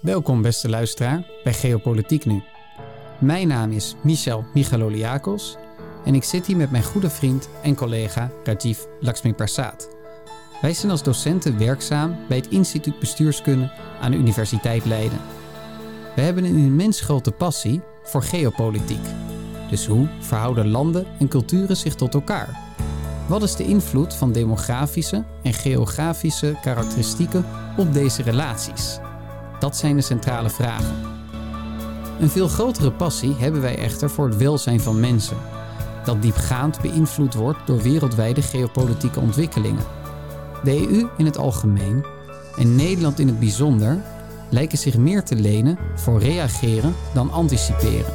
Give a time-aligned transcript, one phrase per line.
[0.00, 2.42] Welkom beste luisteraar bij Geopolitiek Nu.
[3.18, 5.56] Mijn naam is Michel Michaloliakos
[6.04, 9.88] en ik zit hier met mijn goede vriend en collega Rajiv Lakshmi Prasad.
[10.60, 15.20] Wij zijn als docenten werkzaam bij het Instituut Bestuurskunde aan de Universiteit Leiden.
[16.14, 19.06] We hebben een immens grote passie voor geopolitiek.
[19.70, 22.58] Dus hoe verhouden landen en culturen zich tot elkaar?
[23.28, 27.44] Wat is de invloed van demografische en geografische karakteristieken
[27.76, 28.98] op deze relaties?
[29.58, 30.94] Dat zijn de centrale vragen.
[32.20, 35.36] Een veel grotere passie hebben wij echter voor het welzijn van mensen,
[36.04, 39.84] dat diepgaand beïnvloed wordt door wereldwijde geopolitieke ontwikkelingen.
[40.64, 42.04] De EU in het algemeen
[42.56, 43.98] en Nederland in het bijzonder
[44.50, 48.14] lijken zich meer te lenen voor reageren dan anticiperen.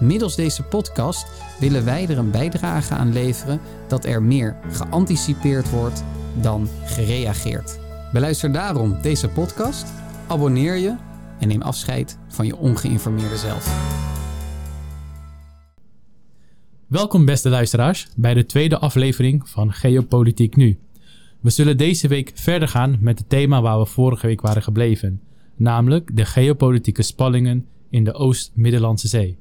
[0.00, 1.26] Middels deze podcast
[1.58, 6.04] willen wij er een bijdrage aan leveren dat er meer geanticipeerd wordt
[6.34, 7.78] dan gereageerd.
[8.12, 9.86] Beluister daarom deze podcast,
[10.32, 10.96] abonneer je
[11.40, 13.90] en neem afscheid van je ongeïnformeerde zelf.
[16.86, 20.78] Welkom beste luisteraars bij de tweede aflevering van Geopolitiek Nu.
[21.40, 25.20] We zullen deze week verder gaan met het thema waar we vorige week waren gebleven,
[25.56, 29.36] namelijk de geopolitieke spanningen in de Oost-Middellandse Zee.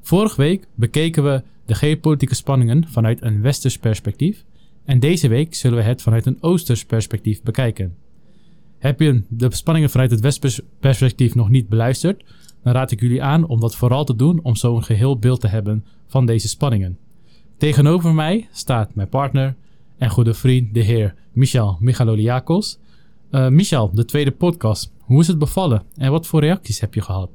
[0.00, 4.44] Vorige week bekeken we de geopolitieke spanningen vanuit een westers perspectief
[4.84, 7.96] en deze week zullen we het vanuit een oosters perspectief bekijken.
[8.78, 12.24] Heb je de spanningen vanuit het westers perspectief nog niet beluisterd,
[12.62, 15.40] dan raad ik jullie aan om dat vooral te doen om zo een geheel beeld
[15.40, 16.98] te hebben van deze spanningen.
[17.56, 19.56] Tegenover mij staat mijn partner
[19.96, 22.78] en goede vriend, de heer Michel Michaloliakos.
[23.30, 24.92] Uh, Michel, de tweede podcast.
[25.00, 27.30] Hoe is het bevallen en wat voor reacties heb je gehad?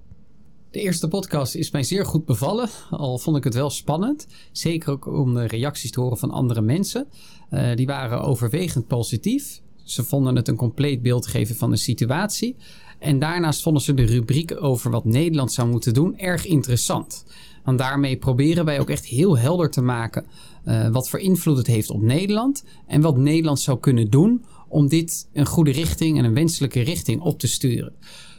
[0.72, 4.28] De eerste podcast is mij zeer goed bevallen, al vond ik het wel spannend.
[4.52, 7.08] Zeker ook om de reacties te horen van andere mensen.
[7.52, 9.62] Uh, die waren overwegend positief.
[9.84, 12.56] Ze vonden het een compleet beeld geven van de situatie.
[13.00, 17.26] En daarnaast vonden ze de rubriek over wat Nederland zou moeten doen erg interessant.
[17.64, 20.26] Want daarmee proberen wij ook echt heel helder te maken
[20.66, 22.64] uh, wat voor invloed het heeft op Nederland.
[22.88, 27.22] En wat Nederland zou kunnen doen om dit een goede richting en een wenselijke richting
[27.22, 27.94] op te sturen.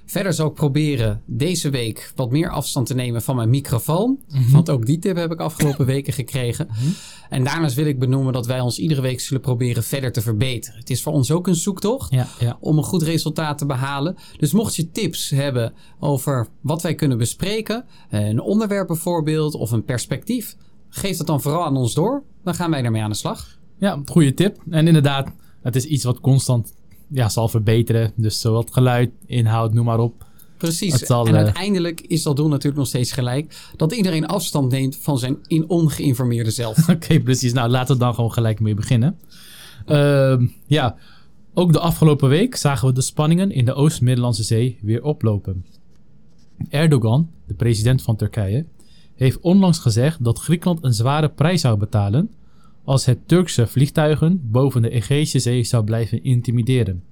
[0.06, 4.20] Verder zal ik proberen deze week wat meer afstand te nemen van mijn microfoon.
[4.28, 4.52] Mhm.
[4.52, 6.66] Want ook die tip heb ik afgelopen weken gekregen.
[6.66, 6.88] Mhm.
[7.28, 10.78] En daarnaast wil ik benoemen dat wij ons iedere week zullen proberen verder te verbeteren.
[10.78, 12.56] Het is voor ons ook een zoektocht ja, ja.
[12.60, 14.16] om een goed resultaat te behalen.
[14.36, 19.84] Dus mocht je tips hebben over wat wij kunnen bespreken, een onderwerp bijvoorbeeld of een
[19.84, 20.56] perspectief,
[20.88, 22.22] geef dat dan vooral aan ons door.
[22.42, 23.58] Dan gaan wij ermee aan de slag.
[23.78, 24.62] Ja, goede tip.
[24.70, 25.28] En inderdaad,
[25.62, 26.74] het is iets wat constant
[27.14, 28.12] ja, zal verbeteren.
[28.16, 30.24] Dus zowel geluid, inhoud, noem maar op.
[30.56, 31.02] Precies.
[31.02, 31.34] en uh...
[31.34, 33.72] uiteindelijk is dat doel natuurlijk nog steeds gelijk.
[33.76, 36.88] Dat iedereen afstand neemt van zijn in ongeïnformeerde zelf.
[36.94, 37.52] Oké, precies.
[37.52, 39.18] Nou, laten we dan gewoon gelijk mee beginnen.
[39.86, 40.96] Uh, ja,
[41.54, 45.64] ook de afgelopen week zagen we de spanningen in de Oost-Middellandse Zee weer oplopen.
[46.68, 48.66] Erdogan, de president van Turkije,
[49.14, 52.30] heeft onlangs gezegd dat Griekenland een zware prijs zou betalen
[52.84, 57.02] als het Turkse vliegtuigen boven de Egeïsche Zee zou blijven intimideren.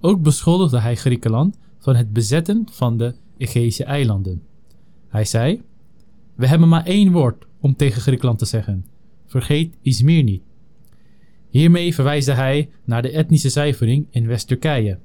[0.00, 4.42] Ook beschuldigde hij Griekenland van het bezetten van de Egeïsche eilanden.
[5.08, 5.62] Hij zei:
[6.34, 8.86] We hebben maar één woord om tegen Griekenland te zeggen:
[9.26, 10.42] vergeet Izmir niet.
[11.48, 14.98] Hiermee verwijsde hij naar de etnische zuivering in West-Turkije.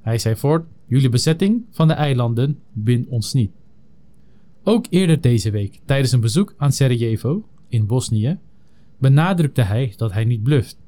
[0.00, 3.50] Hij zei voort: Jullie bezetting van de eilanden bindt ons niet.
[4.62, 8.38] Ook eerder deze week, tijdens een bezoek aan Sarajevo in Bosnië,
[9.02, 10.78] benadrukte hij dat hij niet bluft.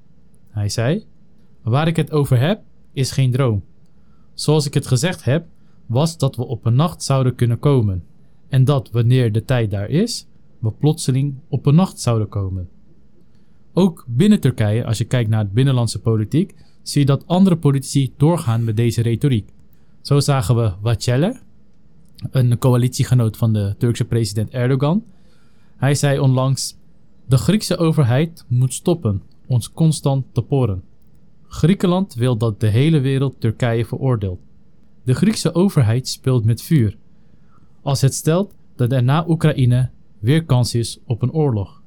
[0.51, 1.05] Hij zei:
[1.63, 3.65] Waar ik het over heb, is geen droom.
[4.35, 5.47] Zoals ik het gezegd heb,
[5.87, 8.05] was dat we op een nacht zouden kunnen komen,
[8.49, 10.27] en dat wanneer de tijd daar is,
[10.59, 12.69] we plotseling op een nacht zouden komen.
[13.73, 18.13] Ook binnen Turkije, als je kijkt naar het binnenlandse politiek, zie je dat andere politici
[18.17, 19.49] doorgaan met deze retoriek.
[20.01, 21.41] Zo zagen we Vacelle,
[22.31, 25.05] een coalitiegenoot van de Turkse president Erdogan.
[25.77, 26.77] Hij zei onlangs:
[27.27, 30.83] de Griekse overheid moet stoppen ons constant te poren.
[31.47, 34.41] Griekenland wil dat de hele wereld Turkije veroordeelt.
[35.05, 36.97] De Griekse overheid speelt met vuur.
[37.83, 41.83] Als het stelt dat er na Oekraïne weer kans is op een oorlog.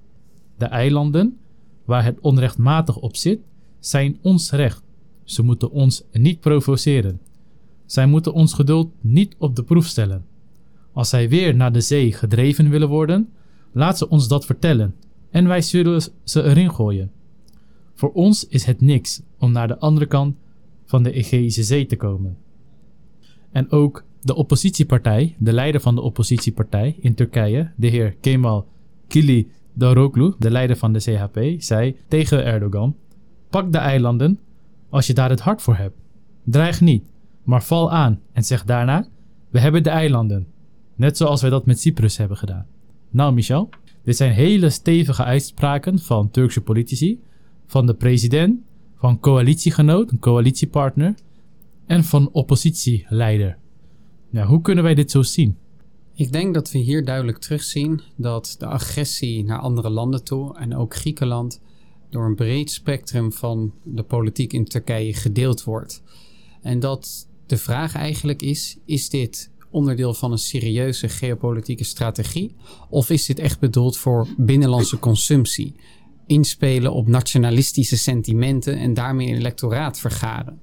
[0.57, 1.37] De eilanden,
[1.85, 3.39] waar het onrechtmatig op zit,
[3.79, 4.83] zijn ons recht.
[5.23, 7.19] Ze moeten ons niet provoceren.
[7.85, 10.25] Zij moeten ons geduld niet op de proef stellen.
[10.93, 13.29] Als zij weer naar de zee gedreven willen worden,
[13.71, 14.95] laat ze ons dat vertellen
[15.29, 17.11] en wij zullen ze erin gooien.
[17.93, 20.35] Voor ons is het niks om naar de andere kant
[20.85, 22.37] van de Egeïsche Zee te komen.
[23.51, 28.67] En ook de oppositiepartij, de leider van de oppositiepartij in Turkije, de heer Kemal
[29.07, 32.95] Kılıçdaroğlu, de leider van de CHP, zei tegen Erdogan:
[33.49, 34.39] Pak de eilanden
[34.89, 35.95] als je daar het hart voor hebt.
[36.43, 37.03] Dreig niet,
[37.43, 39.07] Maar val aan en zeg daarna:
[39.49, 40.47] We hebben de eilanden.
[40.95, 42.65] Net zoals wij dat met Cyprus hebben gedaan.
[43.09, 43.69] Nou, Michel,
[44.07, 47.19] dit zijn hele stevige uitspraken van Turkse politici,
[47.65, 48.59] van de president,
[48.95, 51.15] van coalitiegenoot, een coalitiepartner
[51.85, 53.57] en van oppositieleider.
[54.29, 55.57] Ja, hoe kunnen wij dit zo zien?
[56.13, 60.75] Ik denk dat we hier duidelijk terugzien dat de agressie naar andere landen toe en
[60.75, 61.61] ook Griekenland
[62.09, 66.03] door een breed spectrum van de politiek in Turkije gedeeld wordt.
[66.61, 72.55] En dat de vraag eigenlijk is: is dit onderdeel van een serieuze geopolitieke strategie?
[72.89, 75.75] Of is dit echt bedoeld voor binnenlandse consumptie?
[76.27, 80.61] Inspelen op nationalistische sentimenten en daarmee een electoraat vergaren.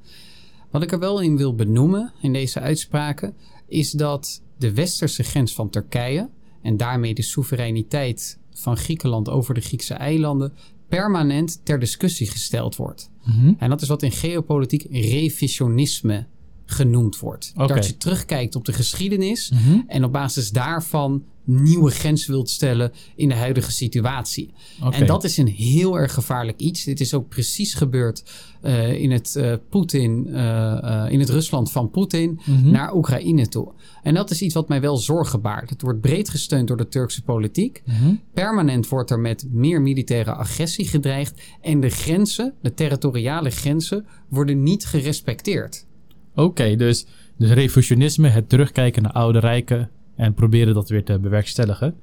[0.70, 3.34] Wat ik er wel in wil benoemen in deze uitspraken
[3.66, 6.30] is dat de westerse grens van Turkije
[6.62, 10.52] en daarmee de soevereiniteit van Griekenland over de Griekse eilanden
[10.88, 13.10] permanent ter discussie gesteld wordt.
[13.58, 16.26] En dat is wat in geopolitiek revisionisme
[16.74, 17.52] genoemd wordt.
[17.56, 19.80] Dat je terugkijkt op de geschiedenis Mhm.
[19.86, 24.52] en op basis daarvan nieuwe grenzen wilt stellen in de huidige situatie.
[24.90, 26.84] En dat is een heel erg gevaarlijk iets.
[26.84, 28.24] Dit is ook precies gebeurd
[28.60, 32.70] eh, in, het, eh, Poetin, eh, in het Rusland van Poetin Mhm.
[32.70, 33.72] naar Oekraïne toe.
[34.02, 35.70] En dat is iets wat mij wel zorgen baart.
[35.70, 37.82] Het wordt breed gesteund door de Turkse politiek.
[37.84, 38.14] Mhm.
[38.34, 41.40] Permanent wordt er met meer militaire agressie gedreigd.
[41.60, 45.86] En de grenzen, de territoriale grenzen, worden niet gerespecteerd.
[46.34, 51.94] Oké, dus, dus revisionisme, het terugkijken naar oude rijken en proberen dat weer te bewerkstelligen.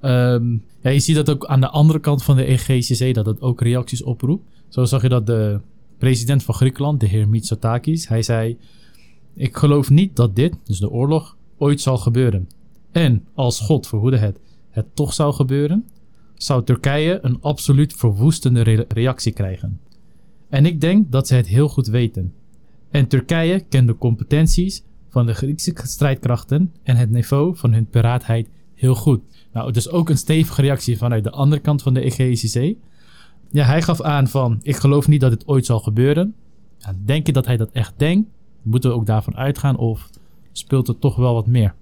[0.00, 0.52] Ehm,
[0.82, 3.60] ja, je ziet dat ook aan de andere kant van de Zee, dat het ook
[3.60, 4.44] reacties oproept.
[4.68, 5.60] Zo zag je dat de
[5.98, 8.56] president van Griekenland, de heer Mitsotakis, hij zei...
[9.34, 12.48] Ik geloof niet dat dit, dus de oorlog, ooit zal gebeuren.
[12.90, 14.38] En als God verhoede het,
[14.70, 15.84] het toch zou gebeuren,
[16.34, 19.80] zou Turkije een absoluut verwoestende re- reactie krijgen.
[20.48, 22.32] En ik denk dat ze het heel goed weten.
[22.92, 28.48] En Turkije kent de competenties van de Griekse strijdkrachten en het niveau van hun paraatheid
[28.74, 29.20] heel goed.
[29.52, 32.78] Nou, dus ook een stevige reactie vanuit de andere kant van de Egeïsche Zee.
[33.50, 36.34] Ja, hij gaf aan van, ik geloof niet dat het ooit zal gebeuren.
[36.78, 38.28] Ja, denk je dat hij dat echt denkt?
[38.62, 40.10] Moeten we ook daarvan uitgaan of
[40.52, 41.74] speelt er toch wel wat meer?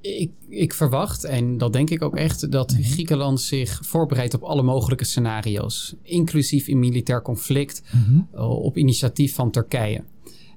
[0.00, 4.62] Ik, ik verwacht, en dat denk ik ook echt, dat Griekenland zich voorbereidt op alle
[4.62, 5.94] mogelijke scenario's.
[6.02, 7.82] Inclusief in militair conflict
[8.34, 10.02] uh, op initiatief van Turkije.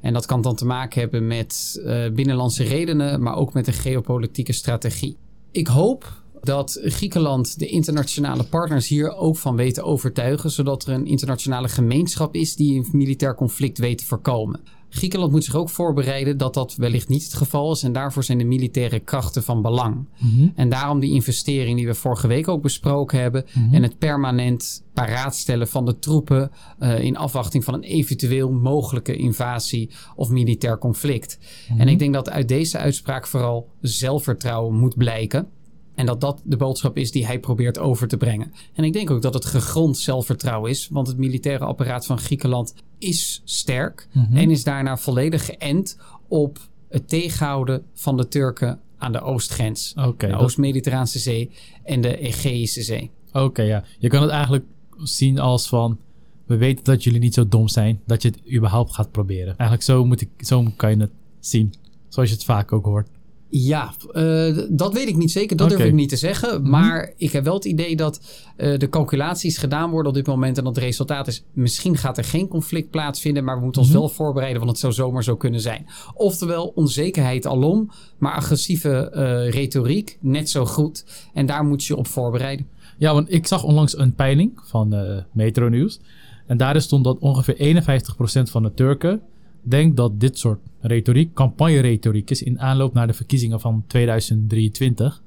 [0.01, 3.73] En dat kan dan te maken hebben met uh, binnenlandse redenen, maar ook met een
[3.73, 5.17] geopolitieke strategie.
[5.51, 11.05] Ik hoop dat Griekenland de internationale partners hier ook van weet overtuigen, zodat er een
[11.05, 14.59] internationale gemeenschap is die een militair conflict weet te voorkomen.
[14.95, 17.83] Griekenland moet zich ook voorbereiden dat dat wellicht niet het geval is.
[17.83, 20.05] En daarvoor zijn de militaire krachten van belang.
[20.17, 20.47] Mhm.
[20.55, 23.45] En daarom die investering die we vorige week ook besproken hebben.
[23.71, 26.51] En het permanent paraatstellen van de troepen.
[26.79, 31.39] Uh, in afwachting van een eventueel mogelijke invasie of militair conflict.
[31.77, 35.47] En ik denk dat uit deze uitspraak vooral zelfvertrouwen moet blijken.
[35.95, 38.53] En dat dat de boodschap is die hij probeert over te brengen.
[38.73, 40.87] En ik denk ook dat het gegrond zelfvertrouwen is.
[40.91, 44.07] Want het militaire apparaat van Griekenland is sterk.
[44.11, 44.37] Mhm.
[44.37, 45.97] En is daarna volledig geënt
[46.27, 46.59] op
[46.89, 49.93] het tegenhouden van de Turken aan de oostgrens.
[50.17, 51.51] De Oost-Mediterraanse Zee
[51.83, 53.11] en de Egeïsche Zee.
[53.33, 53.83] Oké, ja.
[53.99, 54.65] Je kan het eigenlijk
[54.97, 55.97] zien als van...
[56.45, 59.47] We weten dat jullie niet zo dom zijn dat je het überhaupt gaat proberen.
[59.47, 61.73] Eigenlijk zo, moet ik, zo kan je het zien.
[62.07, 63.09] Zoals je het vaak ook hoort.
[63.49, 65.57] Ja, eh, dat weet ik niet zeker.
[65.57, 66.61] Dat durf ik niet te zeggen.
[66.61, 66.69] Mhm.
[66.69, 68.21] Maar ik heb wel het idee dat
[68.57, 70.57] eh, de calculaties gedaan worden op dit moment.
[70.57, 73.43] En dat het resultaat is: misschien gaat er geen conflict plaatsvinden.
[73.43, 73.99] Maar we moeten ons Mhm.
[73.99, 75.85] wel voorbereiden, want het zou zomaar zo kunnen zijn.
[76.13, 77.91] Oftewel, onzekerheid alom.
[78.17, 81.05] Maar agressieve eh, retoriek net zo goed.
[81.33, 82.67] En daar moet je op voorbereiden.
[82.97, 85.99] Ja, want ik zag onlangs een peiling van Metro News.
[86.47, 89.21] En daarin stond dat ongeveer 51% van de Turken
[89.65, 95.21] denkt dat dit soort retoriek, campagne-retoriek is in aanloop naar de verkiezingen van 2023.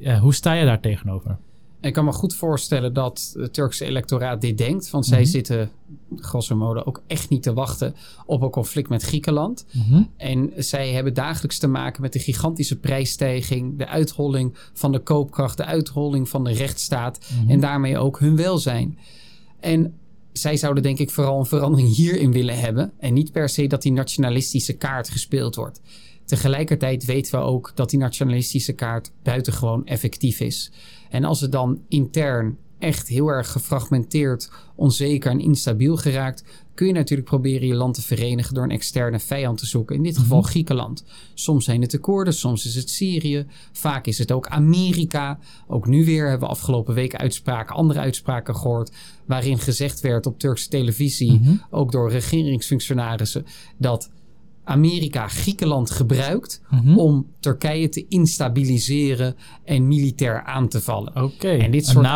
[0.00, 1.36] Eh, hoe sta je daar tegenover?
[1.80, 4.90] Ik kan me goed voorstellen dat het Turkse electoraat dit denkt.
[4.90, 5.28] Want zij Mhm.
[5.28, 5.70] zitten,
[6.16, 7.94] grosso modo, ook echt niet te wachten
[8.26, 9.66] op een conflict met Griekenland.
[10.16, 15.56] En zij hebben dagelijks te maken met de gigantische prijsstijging, de uitholling van de koopkracht,
[15.56, 18.98] de uitholling van de rechtsstaat en daarmee ook hun welzijn.
[19.60, 19.94] En
[20.38, 23.82] zij zouden denk ik vooral een verandering hierin willen hebben en niet per se dat
[23.82, 25.80] die nationalistische kaart gespeeld wordt.
[26.24, 30.72] Tegelijkertijd weten we ook dat die nationalistische kaart buitengewoon effectief is.
[31.10, 36.92] En als het dan intern echt heel erg gefragmenteerd, onzeker en instabiel geraakt, kun je
[36.92, 39.96] natuurlijk proberen je land te verenigen door een externe vijand te zoeken.
[39.96, 41.04] In dit geval Griekenland.
[41.34, 45.38] Soms zijn het de Koerden, soms is het Syrië, vaak is het ook Amerika.
[45.66, 48.92] Ook nu weer hebben we afgelopen week uitspraken, andere uitspraken gehoord,
[49.26, 53.46] waarin gezegd werd op Turkse televisie, ook door regeringsfunctionarissen,
[53.78, 54.10] dat
[54.64, 56.98] Amerika Griekenland gebruikt Mhm.
[56.98, 61.22] om Turkije te instabiliseren en militair aan te vallen.
[61.22, 62.06] Oké, En dit soort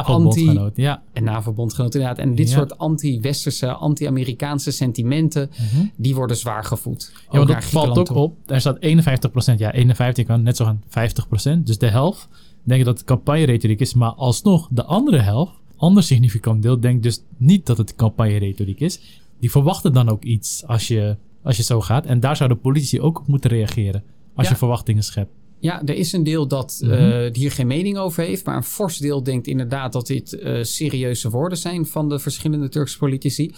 [0.77, 1.03] ja.
[1.13, 2.19] En NAVO-bondgenoot inderdaad.
[2.19, 2.57] En dit Ja.
[2.57, 5.87] soort anti-westerse, anti-Amerikaanse sentimenten, Mhm.
[5.97, 7.13] die worden zwaar gevoed.
[7.31, 8.17] Ja, want dat valt ook toe.
[8.17, 8.37] op.
[8.47, 9.59] Er staat 51%.
[9.59, 11.67] Ja, 51 kan net zo gaan 50%.
[11.67, 12.29] Dus de helft
[12.63, 13.95] denkt dat het campagneretoriek is.
[13.95, 19.01] Maar alsnog, de andere helft, ander significant deel, denkt dus niet dat het campagneretoriek is.
[19.41, 22.07] Die verwachten dan ook iets als je, als je zo gaat.
[22.07, 24.03] En daar zou de politie ook op moeten reageren.
[24.35, 24.53] Als Ja.
[24.53, 25.31] je verwachtingen schept.
[25.61, 26.93] Ja, er is een deel dat Mhm.
[26.93, 28.45] eh, hier geen mening over heeft.
[28.47, 32.69] Maar een fors deel denkt inderdaad dat dit eh, serieuze woorden zijn van de verschillende
[32.69, 33.53] Turkse politici.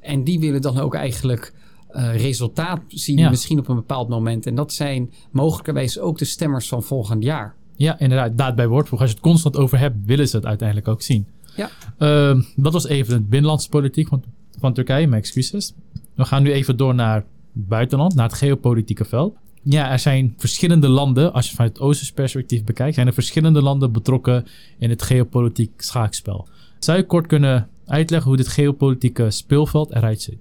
[0.00, 1.52] En die willen dan ook eigenlijk
[1.88, 3.30] eh, resultaat zien, Ja.
[3.30, 4.46] misschien op een bepaald moment.
[4.46, 7.54] En dat zijn mogelijkerwijs ook de stemmers van volgend jaar.
[7.76, 8.38] Ja, inderdaad.
[8.38, 9.00] Daad bij woordvoeg.
[9.00, 11.26] Als je het constant over hebt, willen ze het uiteindelijk ook zien.
[11.56, 11.70] Ja.
[11.98, 14.22] Ehm, dat was even het binnenlandse politiek van,
[14.58, 15.06] van Turkije.
[15.06, 15.74] Mijn excuses.
[16.16, 17.24] We gaan nu even door naar het
[17.68, 19.36] buitenland, naar het geopolitieke veld.
[19.62, 23.62] Ja, er zijn verschillende landen, als je vanuit het Oosters perspectief bekijkt, zijn er verschillende
[23.62, 24.44] landen betrokken
[24.78, 26.48] in het geopolitiek schaakspel.
[26.78, 30.38] Zou je kort kunnen uitleggen hoe dit geopolitieke speelveld eruit ziet?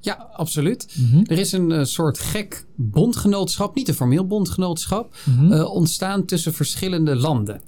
[0.00, 0.96] Ja, absoluut.
[0.98, 1.22] Mhm.
[1.26, 5.52] Er is een eh, soort gek bondgenootschap, niet een formeel bondgenootschap, Mhm.
[5.52, 7.60] eh, ontstaan tussen verschillende landen.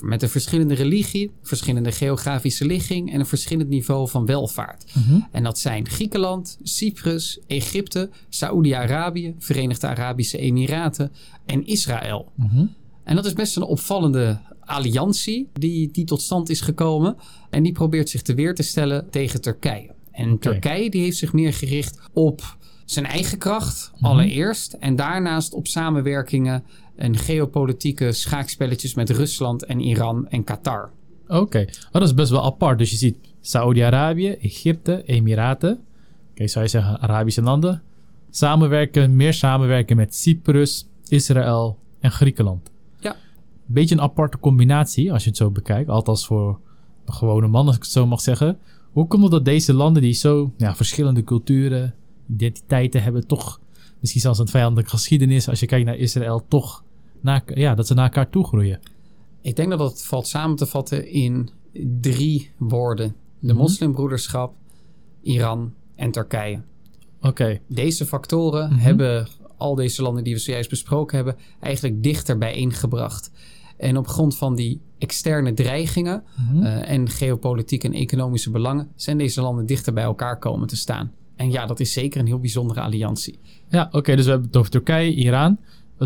[0.00, 4.84] Met een verschillende religie, verschillende geografische ligging en een verschillend niveau van welvaart.
[4.94, 5.20] Mhm.
[5.30, 11.12] En dat zijn Griekenland, Cyprus, Egypte, Saoedi-Arabië, Verenigde Arabische Emiraten
[11.46, 12.32] en Israël.
[12.34, 12.66] Mhm.
[13.04, 17.16] En dat is best een opvallende alliantie die, die tot stand is gekomen.
[17.50, 19.90] En die probeert zich te weer te stellen tegen Turkije.
[20.12, 24.72] En Turkije die heeft zich meer gericht op zijn eigen kracht allereerst.
[24.72, 26.64] En daarnaast op samenwerkingen
[27.00, 30.90] en geopolitieke schaakspelletjes met Rusland en Iran en Qatar.
[31.28, 32.78] Oké, oh, dat is best wel apart.
[32.78, 35.80] Dus je ziet Saoedi-Arabië, Egypte, Emiraten.
[36.30, 37.82] Oké, zou je zeggen Arabische landen.
[38.30, 42.70] Samenwerken, meer samenwerken met Cyprus, Israël en Griekenland.
[42.98, 43.16] Ja.
[43.66, 45.88] Beetje een aparte combinatie als je het zo bekijkt.
[45.88, 46.60] Althans voor
[47.04, 48.58] een gewone man, als ik het zo mag zeggen.
[48.92, 51.94] Hoe komt het dat deze landen die zo ja, verschillende culturen,
[52.28, 53.60] identiteiten hebben, toch
[54.00, 56.84] misschien zelfs een vijandelijke geschiedenis, als je kijkt naar Israël, toch
[57.22, 58.80] naar, ja, dat ze naar elkaar toe groeien?
[59.42, 61.50] Ik denk dat dat valt samen te vatten in
[62.00, 63.14] drie woorden.
[63.38, 63.56] De Mhm.
[63.56, 64.54] moslimbroederschap,
[65.22, 66.62] Iran en Turkije.
[67.20, 68.78] Oké, Deze factoren Mhm.
[68.80, 73.30] hebben al deze landen die we zojuist besproken hebben, eigenlijk dichter bijeengebracht.
[73.76, 76.62] En op grond van die externe dreigingen Mhm.
[76.62, 81.12] eh, en geopolitieke en economische belangen zijn deze landen dichter bij elkaar komen te staan.
[81.36, 83.38] En ja, dat is zeker een heel bijzondere alliantie.
[83.68, 85.58] Ja, oké, dus we hebben het over Turkije, Iran.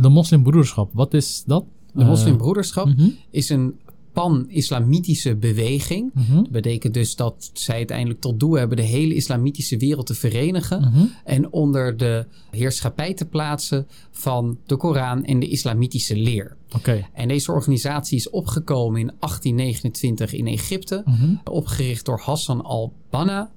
[0.02, 1.64] De moslimbroederschap, wat is dat?
[1.92, 3.74] De moslimbroederschap Mhm, is een
[4.12, 6.10] pan-islamitische beweging.
[6.14, 10.14] mhm, Dat betekent dus dat zij uiteindelijk tot doel hebben de hele islamitische wereld te
[10.14, 10.80] verenigen.
[10.80, 11.04] mhm.
[11.24, 16.56] en onder de heerschappij te plaatsen van de Koran en de islamitische leer.
[16.76, 17.06] Oké.
[17.12, 21.04] En deze organisatie is opgekomen in 1829 in Egypte,
[21.44, 23.50] opgericht door Hassan al-Banna.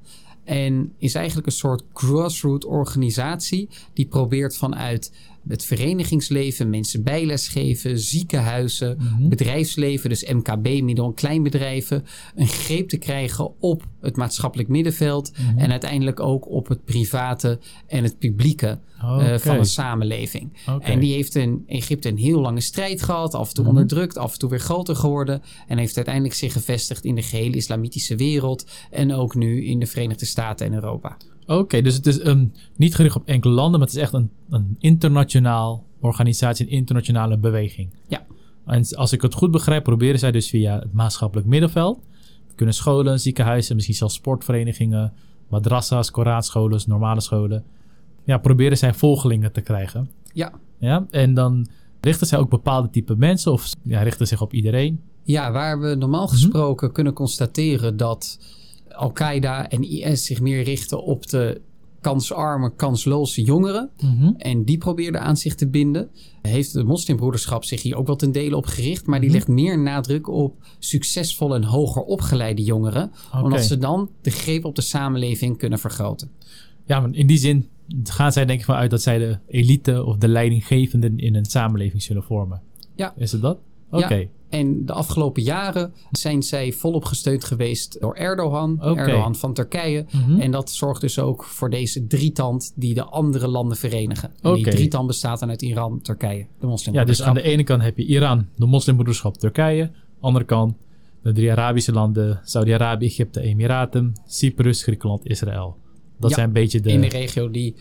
[0.43, 5.11] En is eigenlijk een soort grassroot organisatie die probeert vanuit
[5.47, 9.29] het verenigingsleven mensen bijles geven, ziekenhuizen, Mhm.
[9.29, 15.57] bedrijfsleven, dus MKB, middel- en kleinbedrijven, een greep te krijgen op het maatschappelijk middenveld Mhm.
[15.57, 20.53] en uiteindelijk ook op het private en het publieke eh, van een samenleving.
[20.81, 23.73] En die heeft in Egypte een heel lange strijd gehad, af en toe Mhm.
[23.73, 27.55] onderdrukt, af en toe weer groter geworden en heeft uiteindelijk zich gevestigd in de gehele
[27.55, 31.17] islamitische wereld en ook nu in de Verenigde Staten en Europa.
[31.47, 34.29] Oké, dus het is een, niet gericht op enkele landen, maar het is echt een,
[34.49, 37.93] een internationaal organisatie, een internationale beweging.
[38.07, 38.25] Ja.
[38.65, 41.99] En als ik het goed begrijp, proberen zij dus via het maatschappelijk middenveld.
[42.47, 45.13] Het kunnen scholen, ziekenhuizen, misschien zelfs sportverenigingen,
[45.47, 47.63] madrassa's, Koranscholen, normale scholen.
[48.23, 50.09] Ja, proberen zij volgelingen te krijgen.
[50.33, 50.51] Ja.
[50.79, 51.67] Ja, en dan
[52.01, 55.01] richten zij ook bepaalde type mensen of ja, richten zich op iedereen.
[55.23, 58.39] Ja, waar we normaal gesproken kunnen constateren dat
[58.97, 61.61] Al-Qaeda en IS zich meer richten op de
[62.01, 63.89] kansarme, kansloze jongeren.
[64.37, 66.09] En die probeerden aan zich te binden.
[66.41, 69.05] Heeft de moslimbroederschap zich hier ook wel ten dele op gericht.
[69.05, 69.37] Maar die Mhm.
[69.37, 73.11] legt meer nadruk op succesvolle en hoger opgeleide jongeren.
[73.41, 76.29] Omdat ze dan de greep op de samenleving kunnen vergroten.
[76.85, 77.67] Ja, maar in die zin
[78.03, 82.01] gaan zij denk ik vanuit dat zij de elite of de leidinggevenden in een samenleving
[82.03, 82.61] zullen vormen.
[82.95, 83.13] Ja.
[83.17, 83.57] Is het dat?
[83.91, 84.13] Oké.
[84.15, 84.25] Ja.
[84.49, 88.81] En de afgelopen jaren zijn zij volop gesteund geweest door Erdogan.
[88.81, 90.05] Erdogan van Turkije.
[90.11, 90.39] Mhm.
[90.39, 94.31] En dat zorgt dus ook voor deze drietand die de andere landen verenigen.
[94.41, 94.53] En.
[94.53, 97.27] Die drietand bestaat dan uit Iran, Turkije, de Ja, dus moslimbroederschap.
[97.27, 99.91] aan de ene kant heb je Iran, de moslimbroederschap Turkije.
[100.19, 100.75] Andere kant
[101.23, 105.77] de drie Arabische landen, Saudi-Arabië, Egypte, Emiraten, Cyprus, Griekenland, Israël.
[106.19, 106.89] Dat Ja, zijn een beetje de...
[106.89, 107.75] In de regio die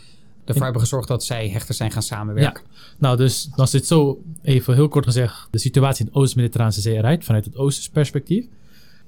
[0.49, 2.63] ervoor hebben gezorgd dat zij hechter zijn gaan samenwerken.
[2.99, 6.97] Nou, dus dan zit zo even heel kort gezegd de situatie in de Oost-Mediterrane Zee
[6.97, 8.47] eruit vanuit het Oosters perspectief.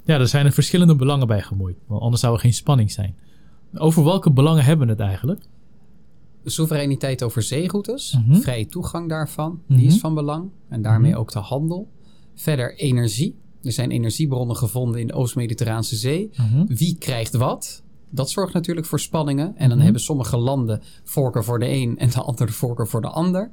[0.04, 3.16] Ja, er zijn er verschillende belangen bij gemoeid, want anders zou er geen spanning zijn.
[3.74, 5.40] Over welke belangen hebben we het eigenlijk?
[6.44, 8.40] soevereiniteit over zeeroutes, Mhm.
[8.40, 9.78] vrije toegang daarvan, Mhm.
[9.78, 10.50] die is van belang.
[10.68, 11.20] En daarmee Mhm.
[11.20, 11.88] ook de handel.
[12.34, 13.34] Verder energie.
[13.62, 16.30] Er zijn energiebronnen gevonden in de Oost-Mediterraanse Zee.
[16.66, 17.82] Wie krijgt wat?
[18.10, 19.46] Dat zorgt natuurlijk voor spanningen.
[19.56, 19.84] En dan Mhm.
[19.84, 23.50] hebben sommige landen voorkeur voor de een en de andere voorkeur voor de ander.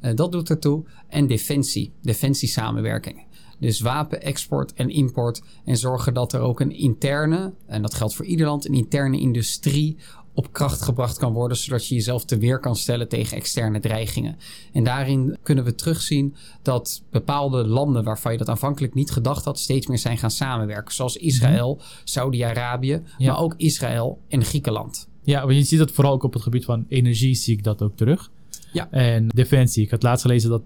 [0.00, 0.84] Eh, dat doet ertoe.
[1.08, 3.24] En defensie, defensiesamenwerking.
[3.58, 5.42] Dus wapenexport en import.
[5.64, 9.18] En zorgen dat er ook een interne, en dat geldt voor ieder land, een interne
[9.20, 9.96] industrie
[10.34, 14.36] op kracht gebracht kan worden, zodat je jezelf te weer kan stellen tegen externe dreigingen.
[14.72, 19.58] En daarin kunnen we terugzien dat bepaalde landen waarvan je dat aanvankelijk niet gedacht had,
[19.58, 20.94] steeds meer zijn gaan samenwerken.
[20.94, 23.32] Zoals Israël, Saudi-Arabië, Ja.
[23.32, 25.08] maar ook Israël en Griekenland.
[25.22, 27.82] Ja, maar je ziet dat vooral ook op het gebied van energie zie ik dat
[27.82, 28.30] ook terug.
[28.72, 28.90] Ja.
[28.90, 29.84] En defensie.
[29.84, 30.62] Ik had laatst gelezen dat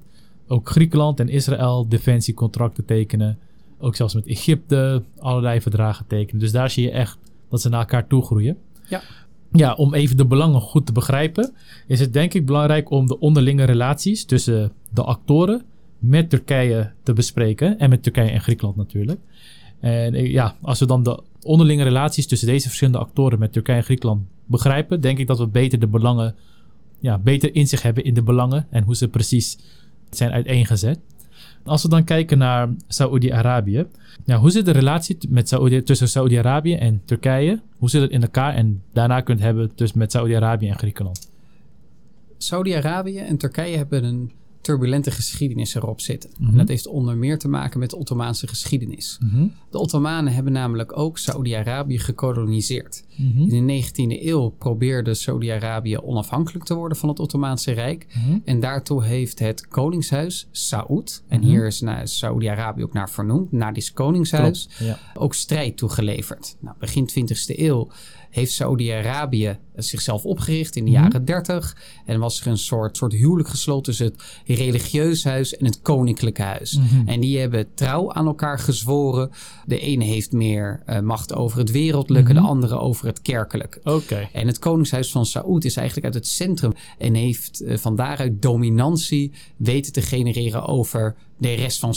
[0.46, 3.38] ook Griekenland en Israël defensiecontracten tekenen.
[3.78, 6.40] Ook zelfs met Egypte allerlei verdragen tekenen.
[6.40, 7.18] Dus daar zie je echt
[7.50, 8.56] dat ze naar elkaar toe groeien.
[8.88, 9.02] Ja.
[9.56, 11.52] Ja, om even de belangen goed te begrijpen,
[11.86, 15.62] is het denk ik belangrijk om de onderlinge relaties tussen de actoren
[15.98, 17.78] met Turkije te bespreken.
[17.78, 19.20] En met Turkije en Griekenland natuurlijk.
[19.80, 23.78] En eh, ja, als we dan de onderlinge relaties tussen deze verschillende actoren met Turkije
[23.78, 26.34] en Griekenland begrijpen, denk ik dat we beter de belangen,
[26.98, 29.58] ja, beter inzicht hebben in de belangen en hoe ze precies
[30.10, 30.98] zijn uiteengezet.
[31.66, 33.86] Als we dan kijken naar Saoedi-Arabië,
[34.24, 37.60] ja, hoe zit de relatie met Saoedi, tussen Saoedi-Arabië en Turkije?
[37.78, 38.54] Hoe zit het in elkaar?
[38.54, 41.30] En daarna kunt hebben tussen met Saoedi-Arabië en Griekenland.
[42.38, 44.32] Saudi-Arabië en Turkije hebben een
[44.66, 46.30] turbulente geschiedenis erop zitten.
[46.38, 46.50] Mhm.
[46.50, 49.18] En dat heeft onder meer te maken met de Ottomaanse geschiedenis.
[49.70, 53.04] De Ottomanen hebben namelijk ook Saudi-Arabië gekoloniseerd.
[53.16, 53.38] Mhm.
[53.40, 58.06] In de 19e eeuw probeerde Saudi-Arabië onafhankelijk te worden van het Ottomaanse Rijk.
[58.08, 58.38] Mhm.
[58.44, 61.48] En daartoe heeft het koningshuis Saoed, en Mhm.
[61.48, 64.98] hier is Saudi-Arabië ook naar vernoemd, naar dit koningshuis, Klopt, Ja.
[65.14, 66.56] ook strijd toegeleverd.
[66.60, 67.88] Nou, begin 20e eeuw
[68.30, 71.00] heeft Saudi-Arabië zichzelf opgericht in de Mhm.
[71.02, 71.76] jaren 30.
[72.06, 74.22] En was er een soort, soort huwelijk gesloten tussen het
[74.58, 76.76] religieus huis en het koninklijke huis.
[76.78, 77.08] Mhm.
[77.08, 79.30] En die hebben trouw aan elkaar gezworen.
[79.66, 82.42] De ene heeft meer eh, macht over het wereldlijke, Mhm.
[82.42, 83.80] de andere over het kerkelijke.
[83.84, 84.28] Oké.
[84.32, 88.42] En het Koningshuis van Saoed is eigenlijk uit het centrum en heeft eh, van daaruit
[88.42, 91.94] dominantie weten te genereren over de rest van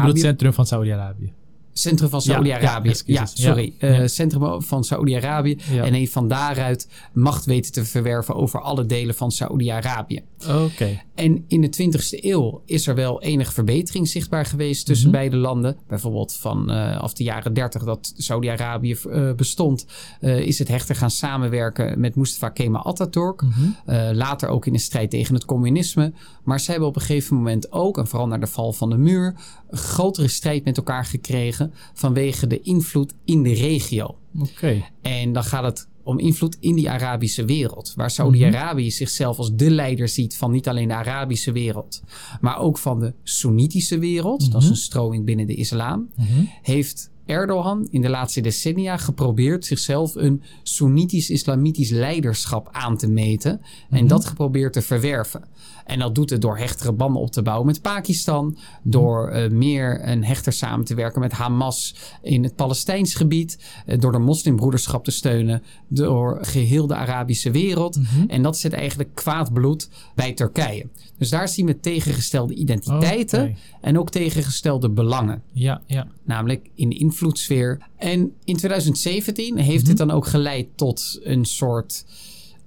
[0.00, 1.32] bedoel het centrum van Saudi-Arabië.
[1.72, 2.94] Centrum van Ja, Saoedi-Arabië.
[3.06, 3.72] ja, sorry.
[3.78, 3.88] Ja.
[3.88, 4.06] Eh.
[4.06, 5.56] Centrum van Saoedi-Arabië.
[5.72, 5.84] Ja.
[5.84, 10.22] En heeft van daaruit macht weten te verwerven over alle delen van Saoedi-Arabië.
[10.48, 11.00] Oké.
[11.14, 15.16] En in de 20e eeuw is er wel enige verbetering zichtbaar geweest tussen Mhm.
[15.16, 15.76] beide landen.
[15.88, 19.86] Bijvoorbeeld vanaf de jaren 30 dat Saudi-Arabië eh, bestond,
[20.20, 23.42] eh, is het hechter gaan samenwerken met Mustafa Kemal Atatürk.
[23.42, 23.50] Mhm.
[23.86, 26.12] Eh, later ook in de strijd tegen het communisme.
[26.44, 28.96] Maar zij hebben op een gegeven moment ook, en vooral na de val van de
[28.96, 29.34] muur,
[29.70, 31.61] een grotere strijd met elkaar gekregen
[31.94, 34.16] vanwege de invloed in de regio.
[34.38, 34.82] Oké.
[35.02, 37.92] En dan gaat het om invloed in die Arabische wereld.
[37.96, 38.90] Waar Saudi-Arabië Mhm.
[38.92, 42.02] zichzelf als de leider ziet van niet alleen de Arabische wereld,
[42.40, 44.40] maar ook van de Soenitische wereld.
[44.40, 44.76] Dat is Mhm.
[44.76, 46.08] een stroming binnen de islam.
[46.16, 46.44] Mhm.
[46.62, 53.60] Heeft Erdogan in de laatste decennia geprobeerd zichzelf een Soenitisch-islamitisch leiderschap aan te meten.
[53.90, 54.06] En Mhm.
[54.06, 55.44] dat geprobeerd te verwerven.
[55.84, 58.56] En dat doet het door hechtere banden op te bouwen met Pakistan.
[58.82, 63.58] Door eh, meer en hechter samen te werken met Hamas in het Palestijns gebied.
[63.86, 65.62] eh, door de moslimbroederschap te steunen.
[65.88, 67.96] Door geheel de Arabische wereld.
[67.96, 68.28] Mhm.
[68.28, 70.86] En dat zet eigenlijk kwaad bloed bij Turkije.
[71.18, 73.56] Dus daar zien we tegengestelde identiteiten.
[73.80, 76.06] En ook tegengestelde belangen Ja, ja.
[76.24, 77.78] namelijk in de invloedssfeer.
[77.96, 79.86] En in 2017 heeft Mhm.
[79.86, 82.04] dit dan ook geleid tot een soort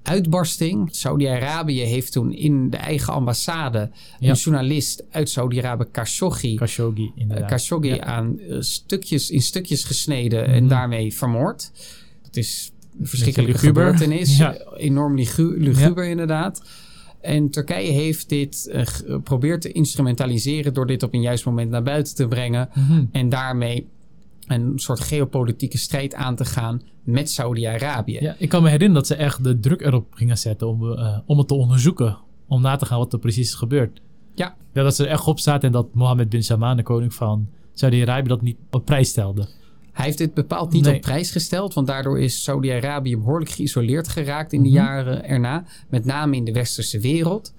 [0.03, 0.87] uitbarsting.
[0.91, 4.29] Saudi-Arabië heeft toen in de eigen ambassade Ja.
[4.29, 7.43] een journalist uit Saudi-Arabië, Khashoggi, Khashoggi, inderdaad.
[7.43, 7.99] eh, Khashoggi Ja.
[8.03, 10.49] aan eh, stukjes, in stukjes gesneden Mhm.
[10.51, 11.71] en daarmee vermoord.
[12.23, 14.37] Dat is een verschrikkelijke gebeurtenis.
[14.37, 14.57] Ja.
[14.77, 16.61] Enorm ligu- luguber inderdaad.
[17.21, 21.83] En Turkije heeft dit eh, geprobeerd te instrumentaliseren door dit op een juist moment naar
[21.83, 22.69] buiten te brengen.
[22.73, 23.03] Mhm.
[23.11, 23.87] En daarmee
[24.47, 28.17] een soort geopolitieke strijd aan te gaan met Saudi-Arabië.
[28.21, 31.17] Ja, ik kan me herinneren dat ze echt de druk erop gingen zetten om, eh,
[31.25, 32.17] om het te onderzoeken.
[32.47, 34.01] Om na te gaan wat er precies is gebeurd.
[34.35, 34.55] Ja.
[34.73, 37.49] ja dat ze er echt op staat en dat Mohammed bin Salman, de koning van
[37.73, 39.47] Saudi-Arabië, dat niet op prijs stelde.
[39.95, 40.95] Hij heeft dit bepaald niet Nee.
[40.95, 44.77] op prijs gesteld, want daardoor is Saudi-Arabië behoorlijk geïsoleerd geraakt in de Mhm.
[44.77, 47.53] jaren erna, met name in de westerse wereld.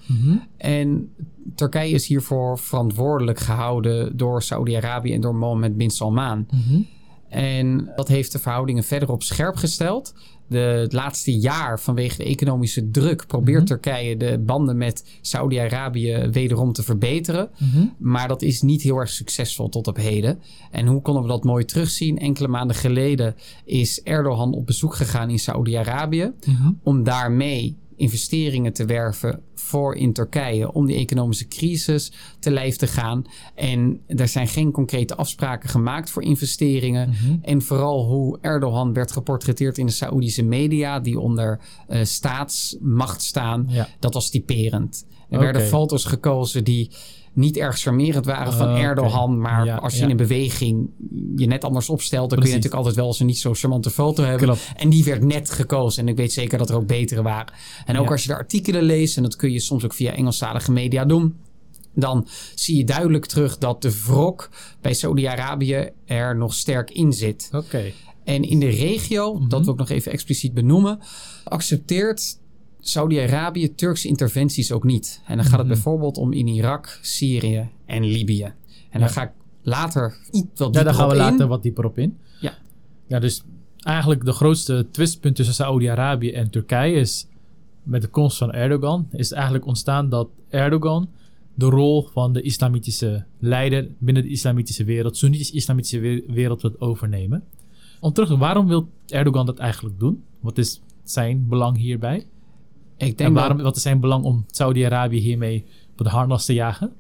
[0.57, 1.09] En
[1.55, 6.47] Turkije is hiervoor verantwoordelijk gehouden door Saudi-Arabië en door Mohammed bin Salman.
[6.51, 6.81] Mhm.
[7.29, 10.15] En dat heeft de verhoudingen verder op scherp gesteld.
[10.49, 13.67] De, het laatste jaar vanwege de economische druk probeert Mhm.
[13.67, 17.49] Turkije de banden met Saudi-Arabië wederom te verbeteren.
[17.59, 17.85] Mhm.
[17.99, 20.39] Maar dat is niet heel erg succesvol tot op heden.
[20.71, 22.19] En hoe konden we dat mooi terugzien?
[22.19, 26.71] Enkele maanden geleden is Erdogan op bezoek gegaan in Saudi-Arabië Mhm.
[26.83, 32.87] om daarmee investeringen te werven voor in Turkije om die economische crisis te lijf te
[32.87, 33.25] gaan.
[33.55, 37.09] En er zijn geen concrete afspraken gemaakt voor investeringen.
[37.09, 37.37] Mhm.
[37.43, 43.67] En vooral hoe Erdogan werd geportretteerd in de Saoedische media, die onder eh, staatsmacht staan,
[43.69, 43.89] Ja.
[43.99, 45.07] dat was typerend.
[45.31, 46.91] Er werden foto's gekozen die
[47.37, 48.81] niet erg charmerend waren van oké.
[48.81, 49.41] Erdogan.
[49.41, 50.05] Maar Ja, als je ja.
[50.05, 50.89] in een beweging
[51.37, 53.91] je net anders opstelt, dan kun je natuurlijk altijd wel eens een niet zo charmante
[53.91, 54.43] foto hebben.
[54.47, 54.71] Klopt.
[54.77, 56.03] En die werd net gekozen.
[56.03, 57.53] En ik weet zeker dat er ook betere waren.
[57.87, 58.11] En ook Ja.
[58.11, 61.35] als je de artikelen leest, en dat kun je soms ook via Engelstalige media doen.
[61.95, 64.49] Dan zie je duidelijk terug dat de wrok
[64.81, 67.49] bij Saudi-Arabië er nog sterk in zit.
[67.53, 67.93] Oké.
[68.25, 69.49] En in de regio, Mhm.
[69.49, 70.99] dat wil ik nog even expliciet benoemen,
[71.45, 72.39] accepteert
[72.89, 75.23] Saudi-Arabië Turkse interventies ook niet.
[75.27, 75.69] En dan gaat het Mhm.
[75.75, 78.43] bijvoorbeeld om in Irak, Syrië en Libië.
[78.43, 78.55] En
[78.91, 78.99] Ja.
[78.99, 79.31] dan ga ik
[79.63, 81.25] later iets wat Ja, dieper daar gaan we op in.
[81.27, 82.17] later wat dieper op in.
[82.41, 82.55] Ja.
[83.07, 83.43] Ja, dus
[83.79, 87.27] eigenlijk de grootste twistpunt tussen Saoedi-Arabië en Turkije is
[87.83, 91.09] met de komst van Erdogan is eigenlijk ontstaan dat Erdogan
[91.55, 96.75] de rol van de islamitische leider binnen de islamitische wereld, Soenitische islamitische we- wereld wil
[96.79, 97.45] overnemen.
[98.01, 100.23] Om terug te waarom wil Erdogan dat eigenlijk doen?
[100.41, 102.27] Wat is zijn belang hierbij?
[102.99, 106.45] Ik denk En dat- waarom, wat is zijn belang om Saudi-Arabië hiermee op de harnas
[106.45, 106.93] te jagen?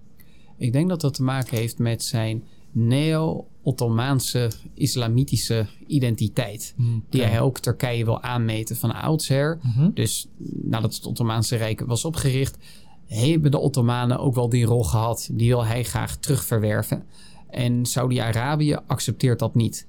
[0.58, 6.74] Ik denk dat dat te maken heeft met zijn neo-Ottomaanse islamitische identiteit.
[7.10, 9.58] Die hij ook Turkije wil aanmeten van oudsher.
[9.62, 9.90] Mhm.
[9.94, 10.26] Dus
[10.62, 12.58] nadat het Ottomaanse Rijk was opgericht,
[13.06, 15.28] hebben de Ottomanen ook wel die rol gehad.
[15.32, 17.04] Die wil hij graag terugverwerven.
[17.50, 19.86] En Saudi-Arabië accepteert dat niet.